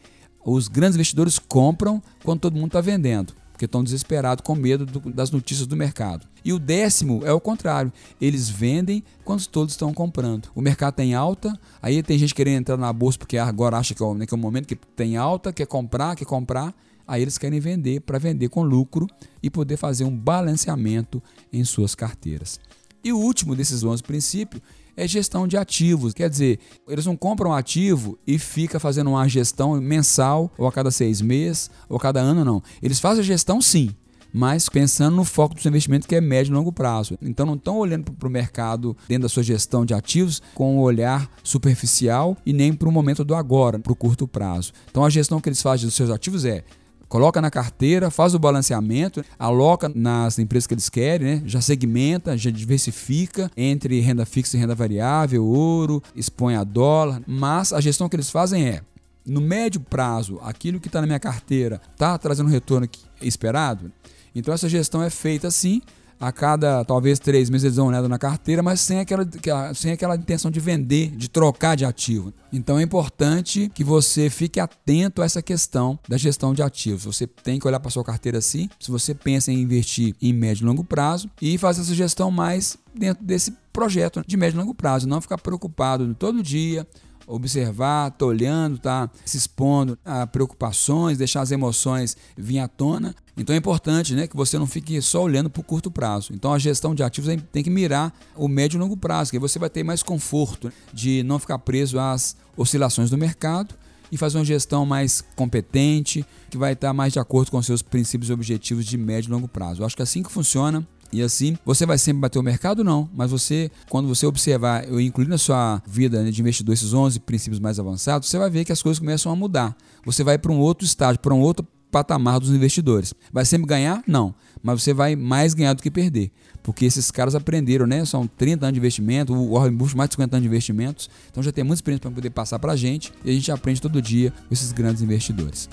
os 0.46 0.68
grandes 0.68 0.96
investidores 0.96 1.40
compram 1.40 2.04
quando 2.24 2.42
todo 2.42 2.56
mundo 2.56 2.68
está 2.68 2.82
vendendo 2.82 3.34
porque 3.56 3.64
estão 3.64 3.82
desesperados 3.82 4.44
com 4.44 4.54
medo 4.54 4.86
do, 4.86 5.00
das 5.10 5.32
notícias 5.32 5.66
do 5.66 5.78
mercado. 5.78 6.28
E 6.44 6.52
o 6.52 6.60
décimo 6.60 7.22
é 7.26 7.32
o 7.32 7.40
contrário, 7.40 7.92
eles 8.20 8.50
vendem 8.50 9.02
quando 9.24 9.48
todos 9.48 9.74
estão 9.74 9.94
comprando. 9.94 10.50
O 10.54 10.62
mercado 10.62 10.96
tem 10.96 11.16
alta, 11.16 11.58
aí 11.82 12.04
tem 12.04 12.20
gente 12.20 12.36
querendo 12.36 12.60
entrar 12.60 12.78
na 12.78 12.92
bolsa 12.92 13.18
porque 13.18 13.38
agora 13.38 13.78
acha 13.78 13.96
que 13.96 14.04
é, 14.04 14.06
o, 14.06 14.14
né, 14.14 14.26
que 14.26 14.34
é 14.34 14.38
o 14.38 14.40
momento 14.40 14.68
que 14.68 14.76
tem 14.76 15.16
alta, 15.16 15.54
quer 15.54 15.66
comprar, 15.66 16.18
quer 16.18 16.26
comprar. 16.26 16.76
aí 17.08 17.22
eles 17.22 17.38
querem 17.38 17.62
vender 17.62 18.02
para 18.02 18.20
vender 18.20 18.50
com 18.50 18.62
lucro 18.62 19.08
e 19.42 19.50
poder 19.50 19.78
fazer 19.78 20.04
um 20.04 20.16
balanceamento 20.16 21.24
em 21.52 21.64
suas 21.64 21.96
carteiras. 21.96 22.60
E 23.02 23.14
o 23.14 23.18
último 23.18 23.56
desses 23.56 23.84
11 23.84 24.04
princípios 24.04 24.62
é 24.96 25.08
gestão 25.08 25.48
de 25.48 25.58
ativos. 25.58 26.14
Quer 26.14 26.30
dizer, 26.30 26.60
eles 26.88 27.06
não 27.06 27.16
compram 27.16 27.54
ativo 27.54 28.18
e 28.26 28.38
fica 28.38 28.80
fazendo 28.80 29.10
uma 29.10 29.28
gestão 29.28 29.80
mensal, 29.82 30.52
ou 30.58 30.68
a 30.68 30.72
cada 30.72 30.92
seis 30.92 31.22
meses, 31.22 31.70
ou 31.90 31.98
a 31.98 32.00
cada 32.00 32.20
ano, 32.20 32.46
não. 32.46 32.62
Eles 32.82 33.00
fazem 33.00 33.22
a 33.22 33.26
gestão 33.26 33.62
sim, 33.62 33.92
mas 34.34 34.68
pensando 34.68 35.16
no 35.16 35.24
foco 35.24 35.56
do 35.56 35.62
seu 35.62 35.70
investimento 35.70 36.08
que 36.08 36.16
é 36.16 36.20
médio 36.20 36.52
e 36.52 36.56
longo 36.56 36.72
prazo. 36.72 37.18
Então 37.22 37.46
não 37.46 37.56
estão 37.56 37.78
olhando 37.78 38.12
para 38.12 38.28
o 38.28 38.32
mercado 38.32 38.96
dentro 39.08 39.24
da 39.24 39.30
sua 39.30 39.44
gestão 39.44 39.86
de 39.86 39.94
ativos 39.94 40.42
com 40.54 40.76
um 40.76 40.80
olhar 40.80 41.30
superficial 41.42 42.38
e 42.46 42.52
nem 42.52 42.74
para 42.74 42.90
o 42.90 42.92
momento 42.92 43.24
do 43.24 43.34
agora, 43.34 43.80
para 43.80 43.94
o 43.94 43.96
curto 43.96 44.28
prazo. 44.28 44.74
Então 44.92 45.06
a 45.06 45.10
gestão 45.10 45.40
que 45.40 45.48
eles 45.48 45.62
fazem 45.62 45.86
dos 45.86 45.96
seus 45.96 46.10
ativos 46.10 46.44
é 46.44 46.66
coloca 47.08 47.42
na 47.42 47.52
carteira, 47.52 48.10
faz 48.10 48.34
o 48.34 48.40
balanceamento, 48.40 49.24
aloca 49.38 49.90
nas 49.94 50.40
empresas 50.40 50.68
que 50.68 50.74
eles 50.74 50.90
querem, 50.90 51.28
né? 51.28 51.42
já 51.46 51.62
segmenta, 51.62 52.38
já 52.38 52.50
diversifica 52.50 53.52
entre 53.56 54.00
renda 54.00 54.26
fixa 54.26 54.58
e 54.58 54.60
renda 54.60 54.76
variável, 54.76 55.46
ouro, 55.46 56.02
expõe 56.16 56.56
a 56.56 56.64
dólar, 56.64 57.22
mas 57.28 57.74
a 57.74 57.82
gestão 57.82 58.10
que 58.10 58.16
eles 58.16 58.30
fazem 58.30 58.68
é 58.68 58.82
no 59.26 59.42
médio 59.42 59.82
prazo, 59.82 60.40
aquilo 60.44 60.80
que 60.80 60.88
está 60.88 61.02
na 61.02 61.08
minha 61.08 61.20
carteira 61.20 61.82
está 61.92 62.18
trazendo 62.18 62.48
o 62.48 62.52
retorno 62.52 62.88
esperado, 63.22 63.92
então 64.36 64.54
essa 64.54 64.70
gestão 64.70 65.02
é 65.02 65.10
feita 65.10 65.48
assim, 65.48 65.82
a 66.20 66.32
cada 66.32 66.84
talvez 66.86 67.20
três 67.20 67.50
meses 67.50 67.66
eles 67.66 67.76
dão 67.76 67.88
uma 67.88 68.08
na 68.08 68.18
carteira, 68.18 68.64
mas 68.64 68.82
sem 68.82 69.00
aquela, 69.00 69.28
sem 69.74 69.92
aquela 69.92 70.16
intenção 70.16 70.50
de 70.50 70.60
vender, 70.60 71.12
de 71.12 71.30
trocar 71.30 71.76
de 71.76 71.86
ativo. 71.86 72.34
Então 72.52 72.80
é 72.80 72.84
importante 72.84 73.70
que 73.74 73.84
você 73.84 74.30
fique 74.30 74.60
atento 74.60 75.22
a 75.22 75.26
essa 75.26 75.42
questão 75.42 76.00
da 76.08 76.18
gestão 76.18 76.54
de 76.54 76.62
ativos. 76.62 77.06
Você 77.06 77.28
tem 77.28 77.60
que 77.60 77.68
olhar 77.68 77.80
para 77.80 77.92
sua 77.92 78.04
carteira 78.04 78.38
assim, 78.38 78.70
se 78.80 78.90
você 78.90 79.14
pensa 79.14 79.52
em 79.52 79.62
investir 79.62 80.16
em 80.22 80.34
médio 80.34 80.64
e 80.64 80.68
longo 80.68 80.84
prazo 80.84 81.30
e 81.42 81.58
fazer 81.58 81.82
essa 81.82 81.94
gestão 81.94 82.32
mais 82.32 82.78
dentro 82.94 83.24
desse 83.24 83.52
projeto 83.74 84.24
de 84.26 84.38
médio 84.38 84.58
e 84.58 84.60
longo 84.60 84.74
prazo, 84.74 85.08
não 85.08 85.20
ficar 85.20 85.38
preocupado 85.38 86.14
todo 86.16 86.42
dia 86.42 86.88
observar, 87.28 88.12
tá 88.12 88.26
olhando, 88.26 88.78
tá 88.78 89.10
se 89.26 89.38
expondo 89.38 89.98
a 90.06 90.28
preocupações, 90.28 91.18
deixar 91.18 91.42
as 91.42 91.52
emoções 91.52 92.16
vir 92.38 92.60
à 92.60 92.68
tona. 92.68 93.16
Então 93.38 93.54
é 93.54 93.58
importante 93.58 94.14
né, 94.14 94.28
que 94.28 94.36
você 94.36 94.58
não 94.58 94.68
fique 94.68 95.02
só 95.02 95.24
olhando 95.24 95.50
para 95.50 95.60
o 95.60 95.64
curto 95.64 95.92
prazo. 95.92 96.34
Então 96.34 96.54
a 96.54 96.60
gestão 96.60 96.96
de 96.96 97.04
ativos 97.04 97.36
tem 97.52 97.64
que 97.64 97.70
mirar 97.70 98.14
o 98.36 98.48
médio 98.48 98.78
e 98.78 98.80
longo 98.80 98.96
prazo, 98.96 99.32
que 99.32 99.40
você 99.40 99.60
vai 99.60 99.70
ter 99.70 99.84
mais 99.84 100.02
conforto 100.02 100.72
de 100.94 101.24
não 101.24 101.40
ficar 101.40 101.60
preso 101.60 102.00
às 102.00 102.36
oscilações 102.56 103.10
do 103.10 103.18
mercado 103.18 103.76
e 104.12 104.18
fazer 104.18 104.38
uma 104.38 104.46
gestão 104.46 104.86
mais 104.86 105.24
competente, 105.36 106.26
que 106.50 106.58
vai 106.58 106.74
estar 106.74 106.94
mais 106.94 107.12
de 107.12 107.20
acordo 107.20 107.52
com 107.52 107.62
seus 107.62 107.82
princípios 107.82 108.30
e 108.30 108.34
objetivos 108.34 108.86
de 108.86 108.98
médio 108.98 109.30
e 109.30 109.32
longo 109.32 109.48
prazo. 109.48 109.82
Eu 109.82 109.86
acho 109.86 109.96
que 109.96 110.02
é 110.02 110.04
assim 110.04 110.24
que 110.24 110.32
funciona 110.32 110.88
e 111.16 111.22
assim, 111.22 111.58
você 111.66 111.86
vai 111.86 111.98
sempre 111.98 112.22
bater 112.22 112.38
o 112.40 112.44
mercado? 112.44 112.84
Não. 112.84 113.10
Mas 113.14 113.32
você, 113.32 113.72
quando 113.90 114.08
você 114.08 114.26
observar, 114.26 114.88
eu 114.88 115.00
incluir 115.00 115.28
na 115.28 115.38
sua 115.38 115.82
vida 115.88 116.22
né, 116.22 116.30
de 116.30 116.42
investidor 116.42 116.74
esses 116.74 116.94
11 116.94 117.20
princípios 117.22 117.60
mais 117.60 117.80
avançados, 117.80 118.28
você 118.28 118.38
vai 118.38 118.50
ver 118.50 118.66
que 118.66 118.72
as 118.72 118.82
coisas 118.82 119.00
começam 119.00 119.32
a 119.32 119.36
mudar. 119.36 119.76
Você 120.06 120.24
vai 120.24 120.38
para 120.38 120.52
um 120.52 120.60
outro 120.60 120.86
estágio, 120.86 121.20
para 121.22 121.34
um 121.34 121.40
outro 121.40 121.66
patamar 121.90 122.40
dos 122.42 122.50
investidores. 122.50 123.14
Vai 123.32 123.46
sempre 123.46 123.68
ganhar? 123.68 124.04
Não. 124.06 124.36
Mas 124.62 124.84
você 124.84 124.94
vai 124.94 125.16
mais 125.16 125.54
ganhar 125.54 125.74
do 125.74 125.82
que 125.82 125.90
perder. 125.90 126.32
Porque 126.62 126.84
esses 126.84 127.10
caras 127.12 127.36
aprenderam, 127.36 127.88
né? 127.88 128.04
São 128.04 128.28
30 128.28 128.66
anos 128.66 128.74
de 128.74 128.80
investimento, 128.80 129.34
o 129.34 129.54
Warren 129.54 129.74
Buffett 129.74 129.96
mais 129.96 130.10
de 130.10 130.16
50 130.16 130.36
anos 130.36 130.44
de 130.44 130.50
investimentos. 130.50 131.10
Então 131.32 131.42
já 131.42 131.52
tem 131.52 131.64
muita 131.64 131.78
experiência 131.78 132.02
para 132.02 132.12
poder 132.12 132.32
passar 132.32 132.60
para 132.60 132.74
a 132.74 132.76
gente. 132.76 133.14
E 133.24 133.30
a 133.30 133.34
gente 133.34 133.50
aprende 133.52 133.82
todo 133.82 134.02
dia 134.02 134.32
com 134.32 134.54
esses 134.54 134.74
grandes 134.74 135.02
investidores. 135.02 135.70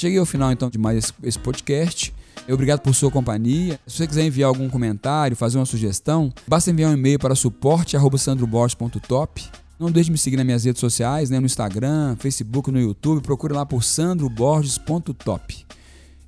Cheguei 0.00 0.18
ao 0.18 0.24
final 0.24 0.50
então 0.50 0.70
de 0.70 0.78
mais 0.78 1.12
esse 1.22 1.38
podcast. 1.38 2.14
Obrigado 2.48 2.80
por 2.80 2.94
sua 2.94 3.10
companhia. 3.10 3.78
Se 3.86 3.98
você 3.98 4.06
quiser 4.06 4.24
enviar 4.24 4.48
algum 4.48 4.66
comentário, 4.66 5.36
fazer 5.36 5.58
uma 5.58 5.66
sugestão, 5.66 6.32
basta 6.48 6.70
enviar 6.70 6.90
um 6.90 6.94
e-mail 6.94 7.18
para 7.18 7.34
suporte@sandroborges.top. 7.34 9.44
Não 9.78 9.90
deixe 9.90 10.06
de 10.06 10.12
me 10.12 10.16
seguir 10.16 10.38
nas 10.38 10.46
minhas 10.46 10.64
redes 10.64 10.80
sociais, 10.80 11.28
né, 11.28 11.38
no 11.38 11.44
Instagram, 11.44 12.16
Facebook, 12.18 12.70
no 12.70 12.80
YouTube. 12.80 13.20
Procure 13.20 13.52
lá 13.52 13.66
por 13.66 13.84
sandroborges.top 13.84 15.66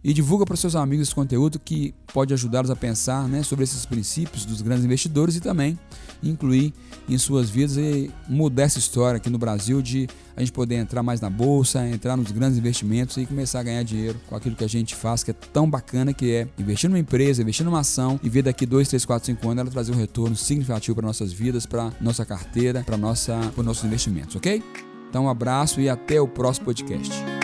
e 0.05 0.13
divulga 0.13 0.45
para 0.45 0.57
seus 0.57 0.75
amigos 0.75 1.07
esse 1.07 1.15
conteúdo 1.15 1.59
que 1.59 1.95
pode 2.13 2.35
ajudá-los 2.35 2.71
a 2.71 2.77
pensar 2.77 3.29
né, 3.29 3.43
sobre 3.43 3.65
esses 3.65 3.87
princípios 3.87 4.45
dos 4.45 4.61
grandes 4.61 4.85
investidores 4.85 5.37
e 5.37 5.41
também 5.41 5.79
incluir 6.23 6.73
em 7.09 7.19
suas 7.19 7.51
vidas 7.51 7.77
e 7.77 8.11
mudar 8.29 8.65
essa 8.65 8.79
história 8.79 9.17
aqui 9.17 9.29
no 9.29 9.39
Brasil 9.39 9.83
de 9.83 10.09
a 10.37 10.41
gente 10.41 10.53
poder 10.53 10.77
entrar 10.77 11.03
mais 11.03 11.21
na 11.21 11.29
bolsa, 11.29 11.87
entrar 11.87 12.17
nos 12.17 12.31
grandes 12.31 12.59
investimentos 12.59 13.17
e 13.17 13.27
começar 13.27 13.61
a 13.61 13.63
ganhar 13.63 13.83
dinheiro 13.83 14.21
com 14.29 14.37
aquilo 14.37 14.57
que 14.57 14.65
a 14.65 14.69
gente 14.69 14.95
faz, 14.95 15.23
que 15.23 15.31
é 15.31 15.35
tão 15.35 15.69
bacana, 15.69 16.13
que 16.13 16.33
é 16.33 16.49
investir 16.59 16.89
numa 16.89 16.99
empresa, 16.99 17.43
investir 17.43 17.65
numa 17.65 17.81
ação 17.81 18.19
e 18.23 18.29
ver 18.29 18.43
daqui 18.43 18.65
2, 18.65 18.89
3, 18.89 19.05
4, 19.05 19.27
5 19.27 19.49
anos 19.49 19.61
ela 19.63 19.71
trazer 19.71 19.93
um 19.93 19.97
retorno 19.97 20.37
significativo 20.37 20.97
para 20.97 21.07
nossas 21.07 21.33
vidas, 21.33 21.67
para 21.67 21.93
nossa 22.01 22.25
carteira, 22.25 22.83
para 22.85 22.97
nossa, 22.97 23.39
para 23.55 23.63
nossos 23.63 23.85
investimentos, 23.85 24.37
ok? 24.37 24.63
Então 25.11 25.25
um 25.25 25.29
abraço 25.29 25.81
e 25.81 25.89
até 25.89 26.21
o 26.21 26.27
próximo 26.27 26.67
podcast. 26.67 27.42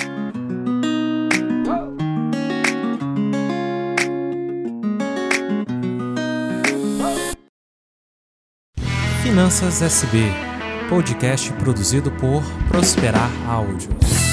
Finanças 9.49 9.81
SB, 9.81 10.31
podcast 10.91 11.51
produzido 11.55 12.11
por 12.11 12.43
Prosperar 12.69 13.31
Áudios. 13.49 14.28